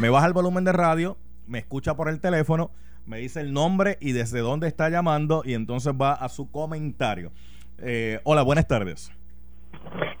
[0.00, 2.72] Me baja el volumen de radio, me escucha por el teléfono,
[3.06, 7.30] me dice el nombre y desde dónde está llamando y entonces va a su comentario.
[7.78, 9.12] Eh, hola, buenas tardes.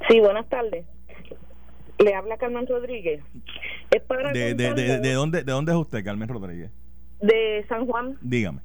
[0.08, 0.86] Sí, buenas tardes.
[1.98, 3.20] Le habla Carmen Rodríguez.
[3.90, 6.70] Es para de, de, de, dónde, ¿De dónde es usted, Carmen Rodríguez?
[7.20, 8.16] De San Juan.
[8.20, 8.60] Dígame.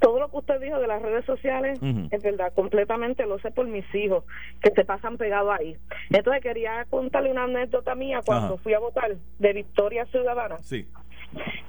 [0.00, 2.08] Todo lo que usted dijo de las redes sociales Ujú.
[2.10, 4.24] es verdad, completamente lo sé por mis hijos
[4.62, 5.76] que se pasan pegados ahí.
[6.10, 8.62] Entonces quería contarle una anécdota mía cuando Ajá.
[8.62, 10.58] fui a votar de Victoria Ciudadana.
[10.58, 10.86] Sí.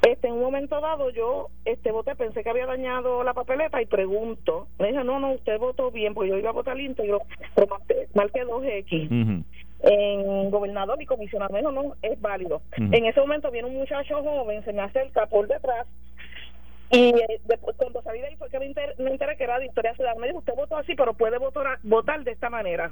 [0.08, 3.86] Este, en un momento dado yo este voté, pensé que había dañado la papeleta y
[3.86, 4.68] pregunto.
[4.80, 7.22] Me dijo, no, no, usted votó bien, porque yo iba a votar íntegro,
[7.54, 9.44] pero marqué, marqué 2X Ujú.
[9.84, 11.56] En gobernador y comisionado.
[11.56, 12.62] Dijo, no, es válido.
[12.78, 15.88] En ese momento viene un muchacho joven, se me acerca por detrás
[16.92, 19.60] y eh, después, cuando salí de ahí fue que me enteré, me enteré que era
[19.60, 20.20] Victoria Ciudadana.
[20.20, 22.90] Me dijo, usted votó así, pero puede votar, votar de esta manera.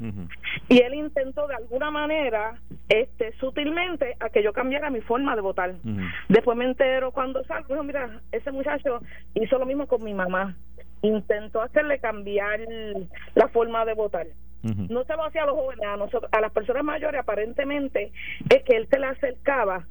[0.70, 5.42] Y él intentó de alguna manera, este sutilmente, a que yo cambiara mi forma de
[5.42, 5.76] votar.
[6.30, 9.02] Después me entero cuando salgo, dijo, mira, ese muchacho
[9.34, 10.56] hizo lo mismo con mi mamá.
[11.02, 12.62] Intentó hacerle cambiar
[13.36, 14.28] la forma de votar.
[14.62, 18.12] No se lo hacía a los jóvenes, a nosotros, a las personas mayores aparentemente
[18.50, 19.86] es que él se le acercaba,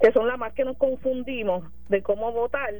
[0.00, 2.72] que son las más que nos confundimos de cómo votar,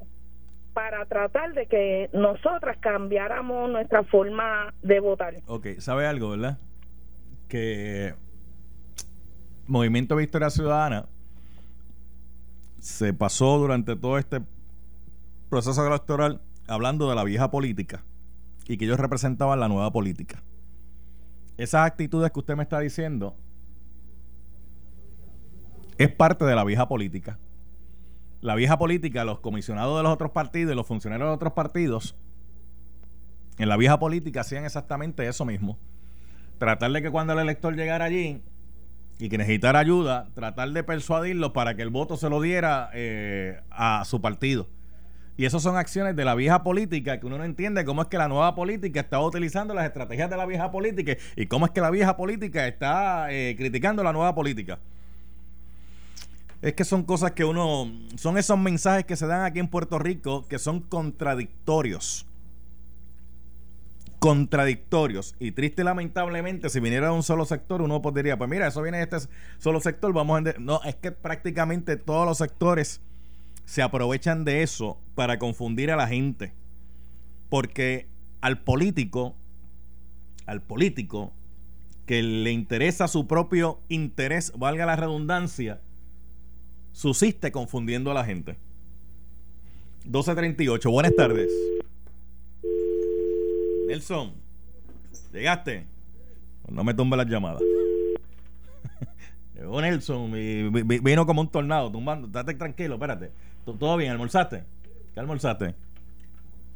[0.72, 5.36] para tratar de que nosotras cambiáramos nuestra forma de votar.
[5.46, 6.58] Ok, ¿sabe algo, verdad?
[7.48, 8.14] Que
[9.66, 11.06] Movimiento Victoria Ciudadana
[12.80, 14.40] se pasó durante todo este
[15.48, 18.02] proceso electoral hablando de la vieja política
[18.66, 20.42] y que ellos representaban la nueva política.
[21.56, 23.36] Esas actitudes que usted me está diciendo
[25.98, 27.38] es parte de la vieja política.
[28.40, 32.16] La vieja política, los comisionados de los otros partidos y los funcionarios de otros partidos
[33.58, 35.78] en la vieja política hacían exactamente eso mismo.
[36.58, 38.42] Tratar de que cuando el elector llegara allí
[39.18, 43.60] y que necesitara ayuda, tratar de persuadirlo para que el voto se lo diera eh,
[43.70, 44.68] a su partido.
[45.36, 48.18] Y esas son acciones de la vieja política que uno no entiende cómo es que
[48.18, 51.80] la nueva política está utilizando las estrategias de la vieja política y cómo es que
[51.80, 54.78] la vieja política está eh, criticando la nueva política.
[56.62, 59.98] Es que son cosas que uno, son esos mensajes que se dan aquí en Puerto
[59.98, 62.26] Rico que son contradictorios
[64.24, 68.66] contradictorios y triste y lamentablemente si viniera de un solo sector uno podría pues mira
[68.66, 70.54] eso viene de este solo sector vamos a ende-".
[70.58, 73.02] no es que prácticamente todos los sectores
[73.64, 76.52] se aprovechan de eso para confundir a la gente
[77.48, 78.06] porque
[78.40, 79.34] al político
[80.46, 81.32] al político
[82.06, 85.80] que le interesa su propio interés valga la redundancia
[86.92, 88.56] subsiste confundiendo a la gente
[90.04, 91.50] 1238 buenas tardes
[93.86, 94.32] Nelson,
[95.32, 95.86] llegaste.
[96.70, 97.60] No me tumbe las llamadas.
[99.54, 102.26] Llegó Nelson y vi- vi- vino como un tornado, tumbando.
[102.26, 103.30] Date tranquilo, espérate.
[103.64, 104.12] ¿Tú- ¿Todo bien?
[104.12, 104.64] ¿Almorzaste?
[105.14, 105.74] ¿Qué almorzaste?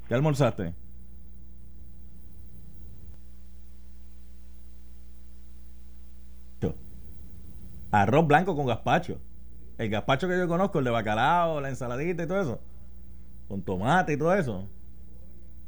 [0.08, 0.72] ¿Qué almorzaste?
[7.90, 9.18] Arroz blanco con gazpacho.
[9.78, 12.60] El gazpacho que yo conozco, el de bacalao, la ensaladita y todo eso.
[13.48, 14.68] Con tomate y todo eso.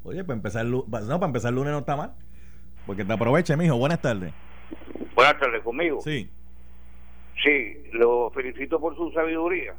[0.05, 2.13] Oye, para empezar, no, para empezar el lunes no está mal.
[2.87, 3.77] Porque te aproveche, mijo.
[3.79, 4.33] Buenas tardes.
[5.15, 6.01] Buenas tardes, conmigo.
[6.03, 6.29] Sí.
[7.43, 9.75] Sí, lo felicito por su sabiduría.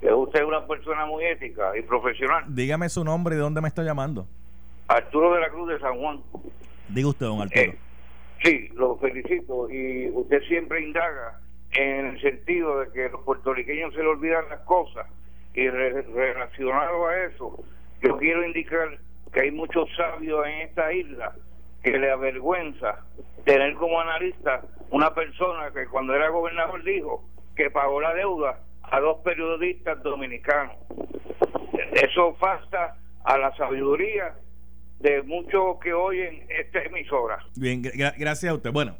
[0.00, 2.44] Es usted una persona muy ética y profesional.
[2.48, 4.26] Dígame su nombre y de dónde me está llamando.
[4.88, 6.20] Arturo de la Cruz de San Juan.
[6.88, 7.60] Diga usted, don Arturo.
[7.60, 7.78] Eh,
[8.42, 11.38] sí, lo felicito y usted siempre indaga
[11.72, 15.06] en el sentido de que los puertorriqueños se le olvidan las cosas
[15.54, 17.62] y re- relacionado a eso,
[18.02, 18.98] yo quiero indicar
[19.32, 21.32] que hay muchos sabios en esta isla
[21.84, 23.04] que le avergüenza
[23.44, 28.58] tener como analista una persona que cuando era gobernador dijo que pagó la deuda
[28.90, 30.76] a dos periodistas dominicanos.
[31.92, 34.34] Eso falta a la sabiduría
[35.00, 37.38] de muchos que oyen esta emisora.
[37.56, 38.72] Bien, gra- gracias a usted.
[38.72, 38.96] Bueno,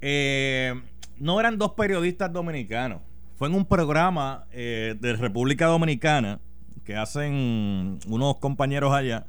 [0.00, 0.74] eh,
[1.18, 3.00] no eran dos periodistas dominicanos.
[3.36, 6.38] Fue en un programa eh, de República Dominicana
[6.84, 9.26] que hacen unos compañeros allá,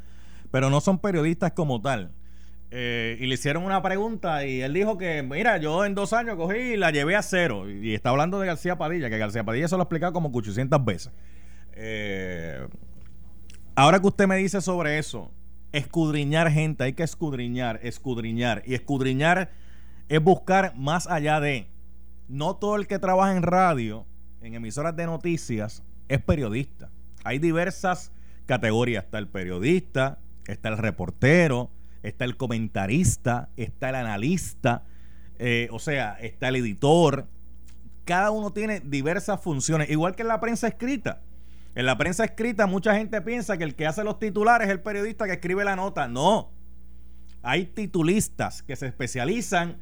[0.52, 2.12] pero no son periodistas como tal.
[2.76, 6.38] Eh, y le hicieron una pregunta y él dijo que, mira, yo en dos años
[6.38, 7.70] cogí y la llevé a cero.
[7.70, 10.84] Y está hablando de García Padilla, que García Padilla se lo ha explicado como 800
[10.84, 11.14] veces.
[11.74, 12.68] Eh,
[13.76, 15.30] ahora que usted me dice sobre eso,
[15.72, 18.64] escudriñar gente, hay que escudriñar, escudriñar.
[18.66, 19.52] Y escudriñar
[20.10, 21.68] es buscar más allá de.
[22.28, 24.08] No todo el que trabaja en radio,
[24.42, 26.90] en emisoras de noticias, es periodista.
[27.24, 28.12] Hay diversas
[28.48, 29.04] categorías.
[29.04, 31.70] Está el periodista, está el reportero,
[32.04, 34.84] está el comentarista, está el analista,
[35.40, 37.28] eh, o sea, está el editor.
[38.06, 41.22] Cada uno tiene diversas funciones, igual que en la prensa escrita.
[41.76, 44.82] En la prensa escrita mucha gente piensa que el que hace los titulares es el
[44.82, 46.08] periodista que escribe la nota.
[46.08, 46.52] No.
[47.42, 49.78] Hay titulistas que se especializan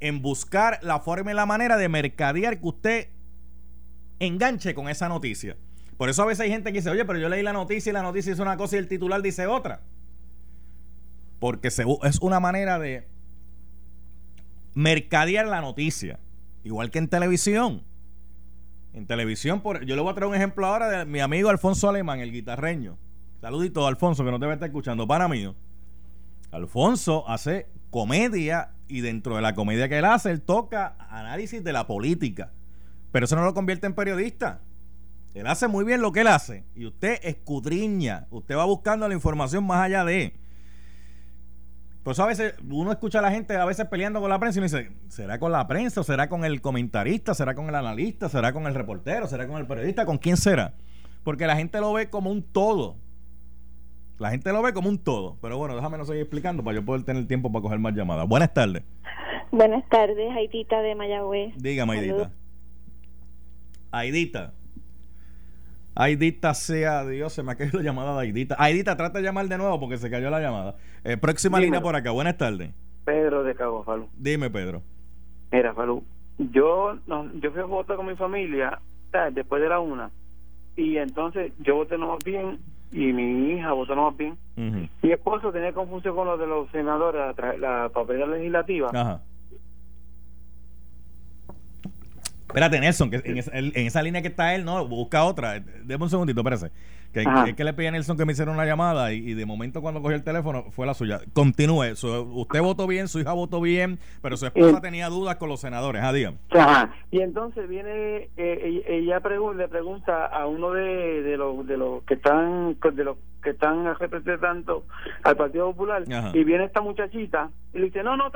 [0.00, 3.08] en buscar la forma y la manera de mercadear que usted
[4.18, 5.56] enganche con esa noticia.
[5.96, 7.92] Por eso a veces hay gente que dice, oye, pero yo leí la noticia y
[7.92, 9.80] la noticia dice una cosa y el titular dice otra.
[11.38, 13.08] Porque es una manera de
[14.74, 16.20] mercadear la noticia.
[16.64, 17.82] Igual que en televisión.
[18.92, 21.88] En televisión, por, yo le voy a traer un ejemplo ahora de mi amigo Alfonso
[21.88, 22.96] Alemán, el guitarreño.
[23.40, 25.06] Saludito, Alfonso, que no debe estar escuchando.
[25.06, 25.54] Para mí.
[26.50, 31.72] Alfonso hace comedia y dentro de la comedia que él hace, él toca análisis de
[31.72, 32.52] la política.
[33.12, 34.60] Pero eso no lo convierte en periodista.
[35.34, 36.64] Él hace muy bien lo que él hace.
[36.74, 38.26] Y usted escudriña.
[38.30, 40.34] Usted va buscando la información más allá de.
[42.06, 44.60] Por eso a veces uno escucha a la gente a veces peleando con la prensa
[44.60, 46.04] y uno dice, ¿será con la prensa?
[46.04, 47.34] ¿Será con el comentarista?
[47.34, 48.28] ¿Será con el analista?
[48.28, 49.26] ¿Será con el reportero?
[49.26, 50.06] ¿Será con el periodista?
[50.06, 50.74] ¿Con quién será?
[51.24, 52.94] Porque la gente lo ve como un todo.
[54.20, 55.36] La gente lo ve como un todo.
[55.42, 58.28] Pero bueno, déjame no seguir explicando para yo poder tener tiempo para coger más llamadas.
[58.28, 58.84] Buenas tardes.
[59.50, 61.54] Buenas tardes, Aidita de Mayagüez.
[61.56, 62.30] Dígame, Aidita.
[63.90, 64.54] Aidita.
[65.96, 68.54] Aidita sea Dios, se me ha caído la llamada de Aidita.
[68.58, 70.76] Aidita, trata de llamar de nuevo porque se cayó la llamada.
[71.04, 72.70] Eh, próxima línea por acá, buenas tardes.
[73.06, 74.08] Pedro de Cabo Falú.
[74.14, 74.82] Dime, Pedro.
[75.50, 76.04] Mira, Falú,
[76.38, 78.78] yo, no, yo fui a votar con mi familia
[79.32, 80.10] después de la una
[80.76, 82.58] y entonces yo voté no más bien
[82.92, 84.36] y mi hija votó no más bien.
[84.56, 88.90] Mi esposo tenía confusión con lo de los senadores, la, la papelera legislativa.
[88.92, 89.22] Ajá
[92.48, 95.60] Espérate, Nelson, que en, esa, en, esa, línea que está él, no, busca otra.
[95.84, 96.70] Deme un segundito, espérese.
[97.12, 99.80] Que, es que le pedí a Nelson que me hiciera una llamada y, de momento
[99.80, 101.20] cuando cogió el teléfono fue la suya.
[101.32, 101.92] Continúe.
[101.92, 106.02] usted votó bien, su hija votó bien, pero su esposa tenía dudas con los senadores.
[106.04, 106.36] Ah, dígame.
[106.50, 106.94] Ajá.
[107.10, 109.22] Y entonces viene, eh, ella
[109.56, 113.84] le pregunta a uno de, de los de los que están, de los que están
[113.94, 114.82] representando
[115.22, 116.02] al Partido Popular
[116.34, 118.32] y viene esta muchachita y le dice no no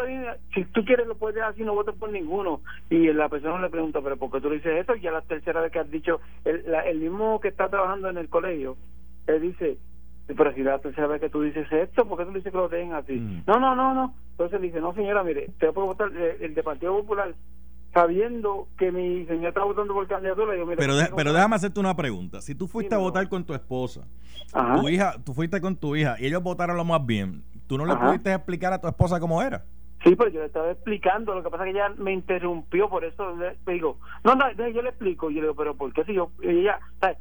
[0.54, 4.00] si tú quieres lo puedes hacer no votes por ninguno y la persona le pregunta
[4.00, 4.94] pero ¿por qué tú le dices eso?
[4.94, 8.18] y ya la tercera vez que has dicho el, el mismo que está trabajando en
[8.18, 8.76] el colegio
[9.26, 9.78] él dice
[10.28, 12.58] pero si la tercera vez que tú dices esto ¿por qué tú le dices que
[12.58, 13.14] lo den así?
[13.14, 13.42] Mm.
[13.48, 16.54] no no no no entonces le dice no señora mire te puedo votar el, el
[16.54, 17.34] de Partido Popular
[17.92, 20.56] sabiendo que mi señor está votando por candidatura.
[20.56, 22.40] Yo, pero pero déjame hacerte una pregunta.
[22.40, 24.06] Si tú fuiste a votar con tu esposa,
[24.80, 27.86] tu hija, tú fuiste con tu hija y ellos votaron lo más bien, ¿tú no
[27.86, 29.64] le pudiste explicar a tu esposa cómo era?
[30.02, 33.04] Sí, pero yo le estaba explicando, lo que pasa es que ella me interrumpió, por
[33.04, 36.04] eso le, digo, no, no, yo le explico, y yo le digo, pero ¿por qué
[36.04, 37.18] si yo, ella, ¿sabes?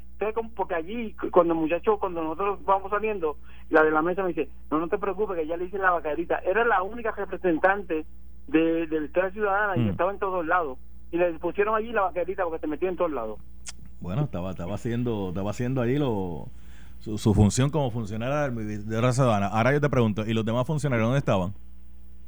[0.56, 3.36] porque allí, cuando el muchacho, cuando nosotros vamos saliendo,
[3.70, 5.92] la de la mesa me dice, no, no te preocupes, que ya le hice la
[5.92, 8.06] vacarita, era la única representante
[8.50, 9.90] de, del Estado Ciudadana y mm.
[9.90, 10.78] estaba en todos lados.
[11.12, 13.40] Y le pusieron allí la vaquerita porque te metía en todos lados.
[14.00, 16.48] Bueno, estaba, estaba haciendo, estaba haciendo ahí lo,
[17.00, 19.48] su, función como funcionario de la ciudadana.
[19.48, 21.54] Ahora yo te pregunto, ¿y los demás funcionarios dónde estaban?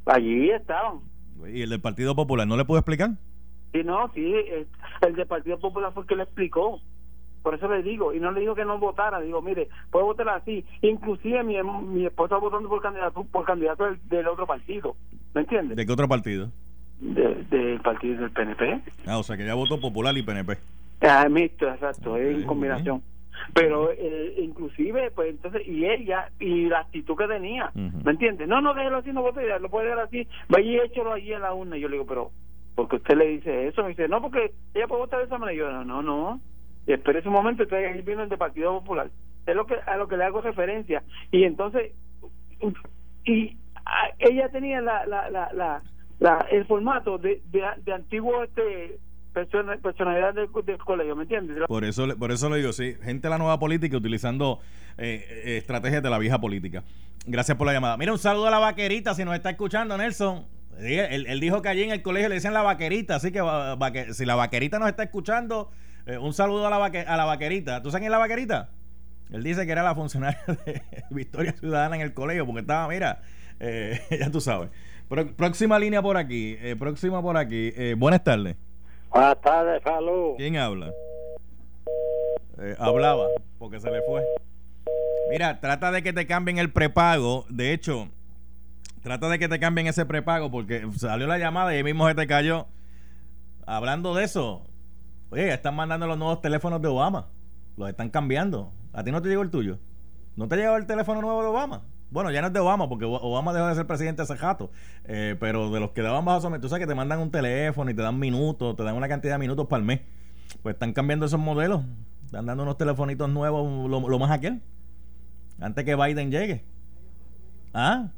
[0.06, 1.00] Allí estaban.
[1.46, 3.10] ¿Y el del Partido Popular no le puedo explicar?
[3.72, 4.34] Sí, no, sí,
[5.00, 6.80] el del Partido Popular fue el que le explicó.
[7.42, 10.28] Por eso le digo, y no le digo que no votara, digo, mire, puede votar
[10.28, 10.64] así.
[10.80, 14.94] Inclusive mi, mi esposa votando por candidato, por candidato del, otro partido,
[15.34, 15.76] ¿me entiendes?
[15.76, 16.50] ¿De qué otro partido?
[17.00, 18.80] del partido del PNP.
[19.06, 20.56] Ah, o sea que ya votó Popular y PNP.
[21.00, 23.02] Ah, mixto, exacto, es en combinación.
[23.54, 28.46] Pero eh, inclusive, pues entonces, y ella, y la actitud que tenía, ¿me entiendes?
[28.46, 31.42] No, no, déjelo así, no vote, lo puede dejar así, vaya y échalo allí en
[31.42, 31.76] la urna.
[31.76, 32.30] Y yo le digo, pero,
[32.76, 33.82] porque usted le dice eso?
[33.82, 35.54] Me dice, no, porque ella puede votar de esa manera.
[35.54, 36.40] Y yo, no, no, no
[36.86, 39.10] espere ese momento estoy ahí viendo el de Partido Popular
[39.46, 41.92] es lo que a lo que le hago referencia y entonces
[43.24, 43.56] y
[44.18, 45.82] ella tenía la, la, la,
[46.18, 48.98] la, el formato de, de, antiguo este
[49.32, 51.56] personalidad del, colegio, ¿me entiendes?
[51.66, 54.60] Por eso, por eso lo digo, sí, gente de la nueva política utilizando
[54.98, 56.84] eh, eh, estrategias de la vieja política.
[57.26, 57.96] Gracias por la llamada.
[57.96, 60.44] Mira, un saludo a la vaquerita, si nos está escuchando, Nelson.
[60.78, 63.42] Él, dijo que allí en el colegio le decían la vaquerita, así que
[64.12, 65.70] si la vaquerita nos está escuchando,
[66.06, 67.82] eh, un saludo a la, a la vaquerita.
[67.82, 68.70] ¿Tú sabes quién es la vaquerita?
[69.30, 73.22] Él dice que era la funcionaria de Victoria Ciudadana en el colegio, porque estaba, mira,
[73.62, 74.68] eh, ya tú sabes.
[75.36, 77.72] próxima línea por aquí, eh, próxima por aquí.
[77.96, 78.56] buenas tardes.
[79.10, 80.34] Buenas tardes, salud.
[80.36, 80.92] ¿Quién habla?
[82.78, 83.26] hablaba,
[83.58, 84.22] porque se le fue.
[85.30, 87.46] Mira, trata de que te cambien el prepago.
[87.48, 88.08] De hecho,
[89.02, 92.14] trata de que te cambien ese prepago, porque salió la llamada y ahí mismo se
[92.14, 92.66] te cayó.
[93.66, 94.66] Hablando de eso,
[95.32, 97.28] Oye, ya están mandando los nuevos teléfonos de Obama.
[97.78, 98.70] Los están cambiando.
[98.92, 99.78] ¿A ti no te llegó el tuyo?
[100.36, 101.84] ¿No te llegó el teléfono nuevo de Obama?
[102.12, 104.70] Bueno, ya no es de Obama, porque Obama dejó de ser presidente hace rato.
[105.04, 107.94] Eh, pero de los que daban bajo tú sabes que te mandan un teléfono y
[107.94, 110.00] te dan minutos, te dan una cantidad de minutos para el mes.
[110.62, 111.82] Pues están cambiando esos modelos.
[112.26, 114.60] Están dando unos telefonitos nuevos, lo, más aquel.
[115.58, 116.64] Antes que Biden llegue.
[117.72, 118.10] ¿Ah?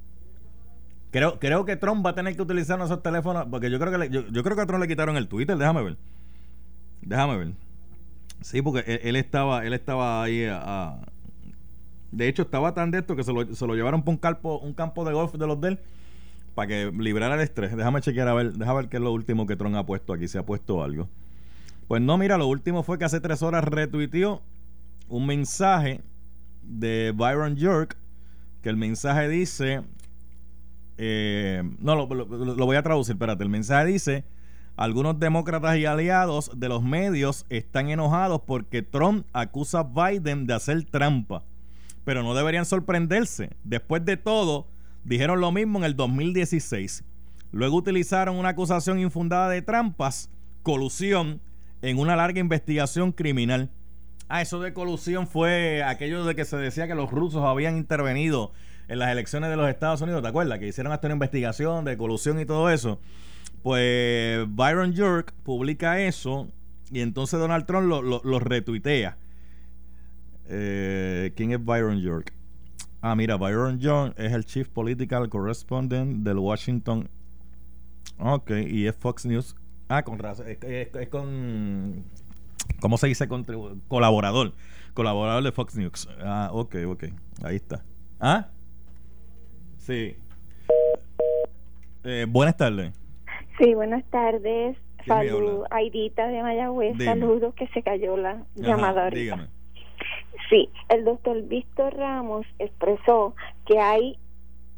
[1.13, 4.11] Creo, creo que Trump va a tener que utilizar esos teléfonos, porque yo creo que
[4.11, 5.97] yo creo que a Trump le quitaron el Twitter, déjame ver.
[7.03, 7.53] Déjame ver.
[8.41, 10.99] Sí, porque él, estaba, él estaba ahí a,
[12.17, 14.59] de hecho, estaba tan de esto que se lo, se lo llevaron por un campo,
[14.59, 15.79] un campo de golf de los del
[16.55, 17.77] para que librara el estrés.
[17.77, 20.29] Déjame chequear a ver, déjame ver qué es lo último que Tron ha puesto aquí,
[20.29, 21.09] si ha puesto algo.
[21.89, 24.43] Pues no, mira, lo último fue que hace tres horas retuiteó
[25.09, 26.01] un mensaje
[26.63, 27.97] de Byron York,
[28.63, 29.83] que el mensaje dice,
[30.97, 34.25] eh, no, lo, lo, voy a traducir, espérate, el mensaje dice,
[34.77, 40.55] algunos demócratas y aliados de los medios están enojados porque Trump acusa a Biden de
[40.55, 41.43] hacer trampa,
[42.05, 43.51] pero no deberían sorprenderse.
[43.65, 44.69] Después de todo,
[45.05, 47.05] dijeron lo mismo en el 2016.
[47.53, 50.31] Luego utilizaron una acusación infundada de trampas,
[50.63, 51.41] colusión,
[51.83, 53.71] en una larga investigación criminal.
[54.29, 58.53] Ah, eso de colusión fue aquello de que se decía que los rusos habían intervenido
[58.89, 60.59] en las elecciones de los Estados Unidos, ¿te acuerdas?
[60.59, 63.01] Que hicieron hasta una investigación de colusión y todo eso.
[63.63, 66.49] Pues Byron York publica eso
[66.91, 69.17] y entonces Donald Trump lo, retuitea.
[70.49, 72.33] Eh, ¿Quién es Byron York?
[73.01, 77.09] Ah, mira, Byron York es el Chief Political Correspondent del Washington.
[78.19, 79.57] Ok, y es Fox News.
[79.89, 80.47] Ah, con razón.
[80.49, 82.05] Es, con.
[82.81, 83.29] ¿Cómo se dice?
[83.89, 84.55] colaborador.
[84.95, 86.09] Colaborador de Fox News.
[86.21, 87.05] Ah, ok, ok.
[87.43, 87.83] Ahí está.
[88.21, 88.49] ¿Ah?
[89.77, 90.17] Sí.
[92.05, 92.93] Eh, buenas tardes.
[93.59, 94.77] Sí, buenas tardes.
[95.07, 96.97] Saludos, Aidita de Mayagüez.
[97.05, 99.49] Saludos, que se cayó la llamada ahorita.
[100.49, 103.35] Sí, el doctor Víctor Ramos expresó
[103.67, 104.19] que hay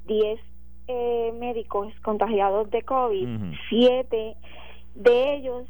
[0.07, 0.41] 10
[0.89, 3.29] eh, médicos contagiados de COVID,
[3.69, 4.37] 7
[4.95, 5.67] de ellos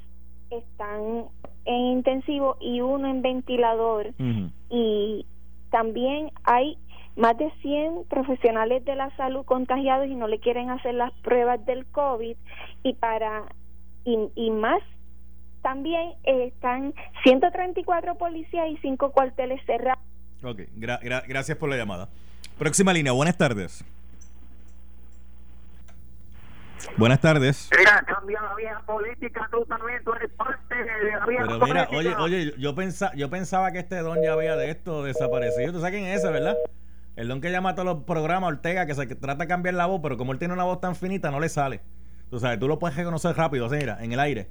[0.51, 1.27] están
[1.65, 4.13] en intensivo y uno en ventilador.
[4.71, 5.27] Y
[5.71, 6.79] también hay
[7.17, 11.65] más de 100 profesionales de la salud contagiados y no le quieren hacer las pruebas
[11.67, 12.37] del COVID.
[12.83, 13.45] Y para
[14.05, 14.83] y, más
[15.67, 16.95] también están
[17.25, 19.99] 134 policías y 5 cuarteles cerrados.
[20.45, 22.09] Ok, gracias por la llamada.
[22.57, 23.85] Próxima línea, buenas tardes.
[26.97, 27.69] Buenas tardes.
[27.77, 31.89] Mira, cambia la vieja política, tú también, tú eres parte de la vieja Pero mira,
[31.91, 35.73] oye, oye, yo, pensaba, yo pensaba que este don ya había de esto desaparecido.
[35.73, 36.55] ¿Tú sabes quién es ese, verdad?
[37.17, 39.87] El don que llama a todos los programas, Ortega, que se trata de cambiar la
[39.87, 41.81] voz, pero como él tiene una voz tan finita, no le sale.
[42.31, 44.49] Tú sabes, tú lo puedes reconocer rápido, así, mira, en el aire.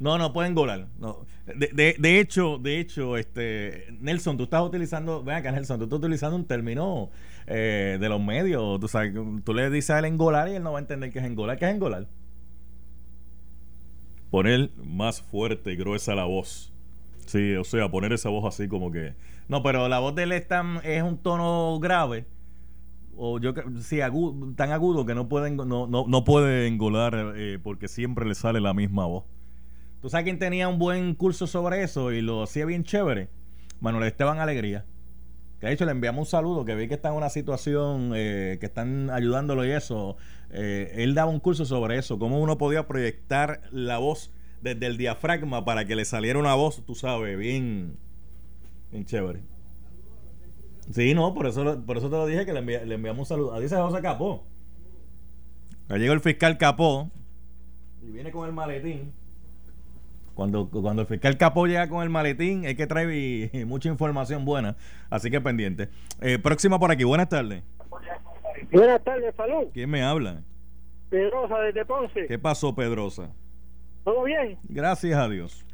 [0.00, 0.88] No, no pueden golar.
[0.98, 1.26] No.
[1.46, 5.98] De, de, hecho, de hecho, este Nelson, tú estás utilizando, ven acá, Nelson, tú estás
[5.98, 7.10] utilizando un término
[7.46, 8.80] eh, de los medios.
[8.80, 9.12] Tú sabes,
[9.44, 11.58] tú le dices a él engolar y él no va a entender qué es engolar.
[11.58, 12.08] ¿Qué es engolar?
[14.30, 16.72] Poner más fuerte y gruesa la voz.
[17.26, 19.14] Sí, o sea, poner esa voz así como que
[19.50, 20.46] no, pero la voz de él es,
[20.84, 22.24] es un tono grave.
[23.16, 27.58] O yo sí, agudo, tan agudo que no pueden no, no, no puede engolar eh,
[27.60, 29.24] porque siempre le sale la misma voz.
[30.00, 33.28] ¿Tú sabes quién tenía un buen curso sobre eso y lo hacía bien chévere?
[33.80, 34.84] Manuel Esteban Alegría.
[35.58, 38.56] Que de hecho le enviamos un saludo, que vi que está en una situación eh,
[38.60, 40.16] que están ayudándolo y eso.
[40.50, 44.32] Eh, él daba un curso sobre eso, cómo uno podía proyectar la voz
[44.62, 47.98] desde el diafragma para que le saliera una voz, tú sabes, bien,
[48.90, 49.40] Bien chévere.
[50.90, 53.54] Sí, no, por eso, por eso te lo dije que le, enviamos un saludo.
[53.54, 54.44] A dice José Capó.
[55.88, 57.10] Ya llegó el fiscal Capó
[58.02, 59.12] y viene con el maletín.
[60.34, 64.76] Cuando, cuando el fiscal Capó llega con el maletín, es que trae mucha información buena.
[65.10, 65.88] Así que pendiente.
[66.20, 67.04] Eh, próxima por aquí.
[67.04, 67.62] Buenas tardes.
[68.72, 69.68] Buenas tardes, salud.
[69.72, 70.42] ¿Quién me habla?
[71.08, 72.26] Pedrosa desde Ponce.
[72.26, 73.30] ¿Qué pasó, Pedrosa?
[74.04, 74.58] ¿Todo bien?
[74.64, 75.66] Gracias a Dios.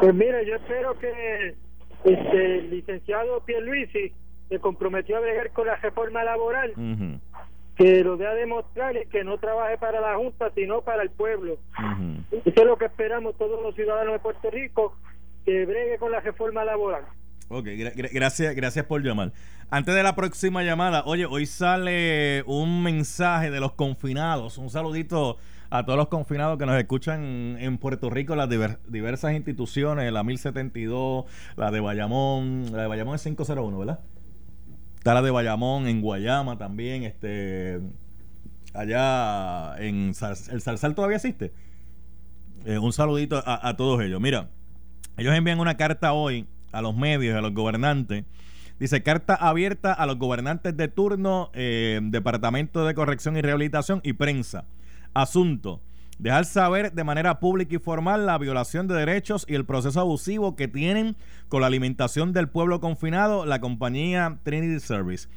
[0.00, 1.56] Pues mire, yo espero que
[2.04, 4.12] este, el licenciado Pierluisi
[4.48, 6.72] se comprometió a bregar con la reforma laboral,
[7.78, 11.58] que lo a demostrar es que no trabaje para la Junta, sino para el pueblo.
[12.32, 14.96] Eso es lo que esperamos todos los ciudadanos de Puerto Rico,
[15.44, 17.04] que bregue con la reforma laboral.
[17.48, 17.68] Ok,
[18.12, 19.32] gracias, gracias por llamar.
[19.70, 25.38] Antes de la próxima llamada, oye, hoy sale un mensaje de los confinados, un saludito
[25.70, 31.26] a todos los confinados que nos escuchan en Puerto Rico, las diversas instituciones, la 1072,
[31.56, 34.00] la de Bayamón, la de Bayamón es 501, ¿verdad?
[35.08, 37.80] Está la de Bayamón, en Guayama también, este
[38.74, 40.12] allá en
[40.50, 41.50] el Salsal todavía existe.
[42.66, 44.20] Eh, un saludito a, todos ellos.
[44.20, 44.50] Mira,
[45.16, 48.26] ellos envían una carta hoy a los medios, a los gobernantes.
[48.78, 54.12] Dice, carta abierta a los gobernantes de turno, eh, Departamento de Corrección y Rehabilitación y
[54.12, 54.66] prensa.
[55.14, 55.80] Asunto.
[56.18, 60.56] Dejar saber de manera pública y formal la violación de derechos y el proceso abusivo
[60.56, 61.16] que tienen
[61.48, 65.28] con la alimentación del pueblo confinado la compañía Trinity Service.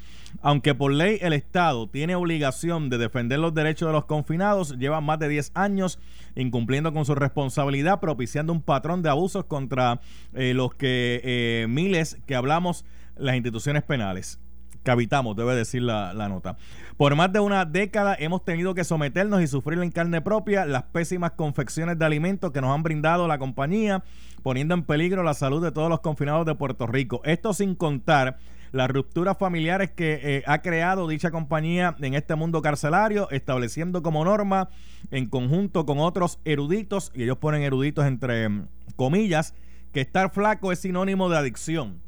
[0.41, 5.01] Aunque por ley el Estado tiene obligación de defender los derechos de los confinados, lleva
[5.01, 5.99] más de 10 años
[6.35, 10.01] incumpliendo con su responsabilidad, propiciando un patrón de abusos contra
[10.33, 12.85] eh, los que eh, miles que hablamos
[13.17, 14.40] las instituciones penales
[14.83, 16.57] que habitamos, debe decir la, la, nota.
[16.97, 20.83] Por más de una década hemos tenido que someternos y sufrir en carne propia las
[20.83, 24.03] pésimas confecciones de alimentos que nos han brindado la compañía,
[24.43, 27.21] poniendo en peligro la salud de todos los confinados de Puerto Rico.
[27.23, 28.37] Esto sin contar
[28.71, 34.23] las rupturas familiares que eh, ha creado dicha compañía en este mundo carcelario, estableciendo como
[34.23, 34.69] norma,
[35.11, 38.49] en conjunto con otros eruditos, y ellos ponen eruditos entre
[38.95, 39.53] comillas,
[39.91, 41.99] que estar flaco es sinónimo de adicción,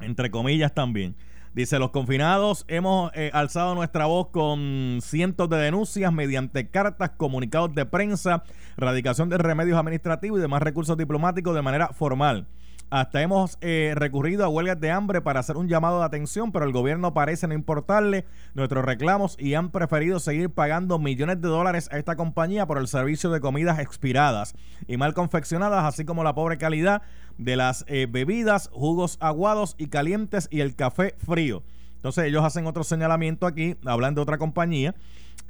[0.00, 1.14] entre comillas también.
[1.54, 7.74] Dice, los confinados hemos eh, alzado nuestra voz con cientos de denuncias mediante cartas, comunicados
[7.74, 8.44] de prensa,
[8.76, 12.46] radicación de remedios administrativos y demás recursos diplomáticos de manera formal.
[12.90, 16.64] Hasta hemos eh, recurrido a huelgas de hambre para hacer un llamado de atención, pero
[16.64, 18.24] el gobierno parece no importarle
[18.54, 22.88] nuestros reclamos y han preferido seguir pagando millones de dólares a esta compañía por el
[22.88, 24.54] servicio de comidas expiradas
[24.86, 27.02] y mal confeccionadas, así como la pobre calidad
[27.36, 31.62] de las eh, bebidas, jugos aguados y calientes y el café frío.
[31.96, 34.94] Entonces ellos hacen otro señalamiento aquí, hablan de otra compañía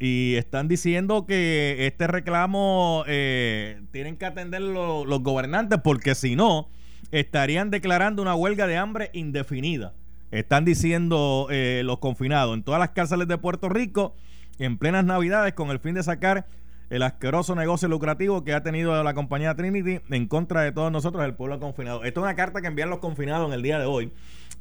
[0.00, 6.68] y están diciendo que este reclamo eh, tienen que atender los gobernantes porque si no
[7.12, 9.94] estarían declarando una huelga de hambre indefinida.
[10.30, 14.14] Están diciendo eh, los confinados en todas las cárceles de Puerto Rico
[14.58, 16.46] en plenas navidades con el fin de sacar
[16.90, 21.24] el asqueroso negocio lucrativo que ha tenido la compañía Trinity en contra de todos nosotros,
[21.24, 22.04] el pueblo confinado.
[22.04, 24.12] Esto es una carta que envían los confinados en el día de hoy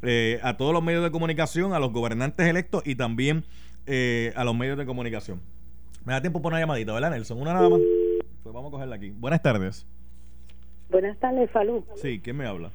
[0.01, 3.45] eh, a todos los medios de comunicación, a los gobernantes electos y también
[3.85, 5.41] eh, a los medios de comunicación.
[6.05, 7.41] Me da tiempo por una llamadita, ¿verdad, Nelson?
[7.41, 7.79] Una nada más.
[8.43, 9.09] Pues vamos a cogerla aquí.
[9.11, 9.85] Buenas tardes.
[10.89, 11.83] Buenas tardes, Salud.
[11.95, 12.71] Sí, ¿quién me habla?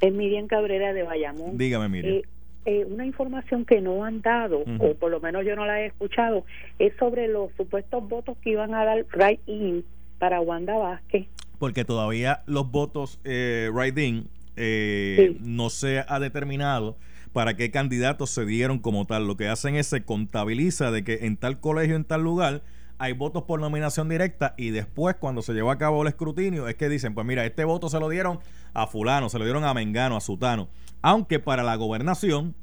[0.00, 1.58] Es Miriam Cabrera de Bayamón.
[1.58, 2.14] Dígame, Miriam.
[2.16, 2.22] Eh,
[2.66, 5.86] eh, una información que no han dado, o por lo menos yo no la he
[5.86, 6.44] escuchado,
[6.78, 9.84] es sobre los supuestos votos que iban a dar right in
[10.18, 11.26] para Wanda Vázquez.
[11.58, 16.96] Porque todavía los votos eh, right in eh, no se ha determinado
[17.32, 19.26] para qué candidatos se dieron como tal.
[19.26, 22.62] Lo que hacen es se contabiliza de que en tal colegio, en tal lugar,
[23.00, 26.74] hay votos por nominación directa y después cuando se llevó a cabo el escrutinio es
[26.74, 28.40] que dicen, pues mira, este voto se lo dieron
[28.74, 30.68] a fulano, se lo dieron a Mengano, a Sutano.
[31.00, 32.54] Aunque para la gobernación,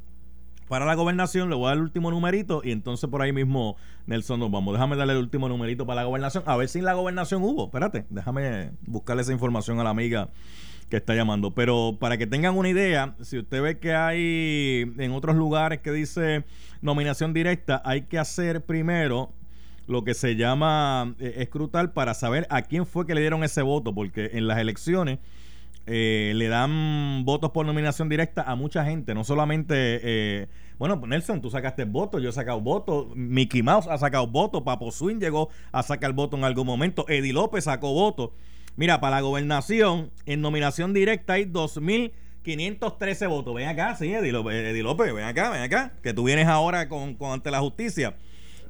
[0.67, 3.77] para la gobernación le voy a dar el último numerito y entonces por ahí mismo,
[4.05, 4.75] Nelson, nos vamos.
[4.75, 6.43] Déjame darle el último numerito para la gobernación.
[6.45, 7.65] A ver si en la gobernación hubo.
[7.65, 10.29] Espérate, déjame buscarle esa información a la amiga
[10.87, 11.49] que está llamando.
[11.55, 15.91] Pero para que tengan una idea, si usted ve que hay en otros lugares que
[15.91, 16.45] dice
[16.81, 19.33] nominación directa, hay que hacer primero
[19.87, 23.61] lo que se llama eh, escrutar para saber a quién fue que le dieron ese
[23.61, 25.19] voto, porque en las elecciones
[25.85, 29.73] eh, le dan votos por nominación directa a mucha gente, no solamente,
[30.03, 34.63] eh, bueno, Nelson, tú sacaste votos, yo he sacado votos, Mickey Mouse ha sacado votos,
[34.63, 38.31] Papo Swing llegó a sacar votos en algún momento, Eddie López sacó votos.
[38.75, 43.55] Mira, para la gobernación, en nominación directa hay 2.513 votos.
[43.55, 47.15] Ven acá, sí, Eddie López, López, ven acá, ven acá, que tú vienes ahora con,
[47.15, 48.17] con ante la justicia.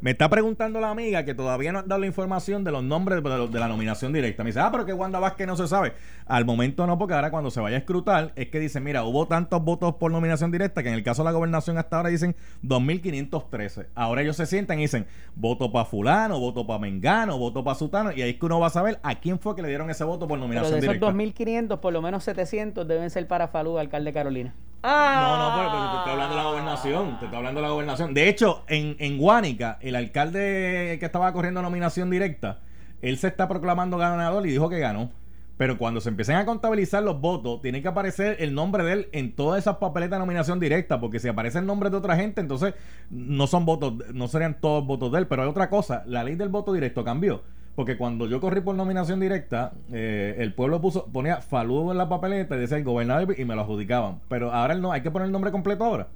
[0.01, 3.23] Me está preguntando la amiga que todavía no ha dado la información de los nombres
[3.23, 4.43] de, la nominación directa.
[4.43, 5.93] Me dice, ah, pero que Wanda Vázquez no se sabe.
[6.25, 9.27] Al momento no, porque ahora cuando se vaya a escrutar, es que dicen, mira, hubo
[9.27, 12.35] tantos votos por nominación directa que en el caso de la gobernación hasta ahora dicen
[12.63, 13.87] 2.513.
[13.95, 18.11] Ahora ellos se sientan y dicen, voto para fulano, voto para mengano, voto para sutano,
[18.11, 20.03] y ahí es que uno va a saber a quién fue que le dieron ese
[20.03, 23.77] voto por nominación pero de esos 2.500, por lo menos 700 deben ser para Falú,
[23.77, 24.53] alcalde Carolina.
[24.83, 27.19] No, no, pero, te estoy hablando de la gobernación.
[27.19, 28.13] Te estoy hablando de la gobernación.
[28.13, 32.59] De hecho, en, en Guánica, el alcalde que estaba corriendo nominación directa,
[33.01, 35.11] él se está proclamando ganador y dijo que ganó.
[35.57, 39.09] Pero cuando se empiecen a contabilizar los votos, tiene que aparecer el nombre de él
[39.11, 42.41] en todas esas papeletas de nominación directa, porque si aparece el nombre de otra gente,
[42.41, 42.75] entonces
[43.09, 45.27] no son votos, no serían todos votos de él.
[45.27, 47.41] Pero hay otra cosa, la ley del voto directo cambió.
[47.77, 52.09] Porque cuando yo corrí por nominación directa, eh, el pueblo puso ponía Falú en la
[52.09, 54.19] papeleta y decía el gobernador y me lo adjudicaban.
[54.27, 56.07] Pero ahora no, hay que poner el nombre completo ahora.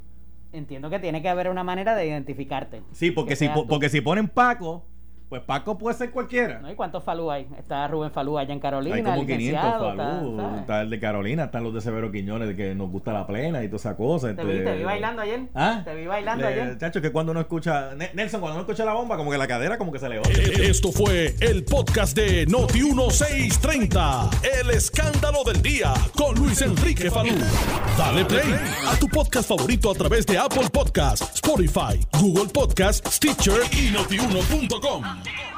[0.53, 2.81] Entiendo que tiene que haber una manera de identificarte.
[2.93, 4.87] Sí, porque si, porque si ponen Paco,
[5.31, 6.59] pues Paco puede ser cualquiera.
[6.59, 6.69] ¿No?
[6.69, 7.47] ¿Y cuántos Falú hay?
[7.57, 8.97] Está Rubén Falú allá en Carolina.
[8.97, 9.61] Hay como 500
[9.95, 10.57] Falú.
[10.59, 13.63] Está, el de Carolina, están los de Severo Quiñones, de que nos gusta la plena
[13.63, 14.35] y todas esas cosas.
[14.35, 15.43] ¿Te, vi, te vi bailando ayer.
[15.55, 15.83] ¿Ah?
[15.85, 16.77] Te vi bailando ayer.
[16.77, 17.91] Chacho, que cuando uno escucha.
[18.13, 20.23] Nelson, cuando uno escucha la bomba, como que la cadera como que se le va.
[20.31, 24.29] Eh, esto fue el podcast de Noti1630.
[24.59, 27.35] El escándalo del día con Luis Enrique Falú.
[27.97, 28.53] Dale play
[28.85, 35.20] a tu podcast favorito a través de Apple Podcasts, Spotify, Google Podcasts, Stitcher y Notiuno.com.
[35.23, 35.50] go.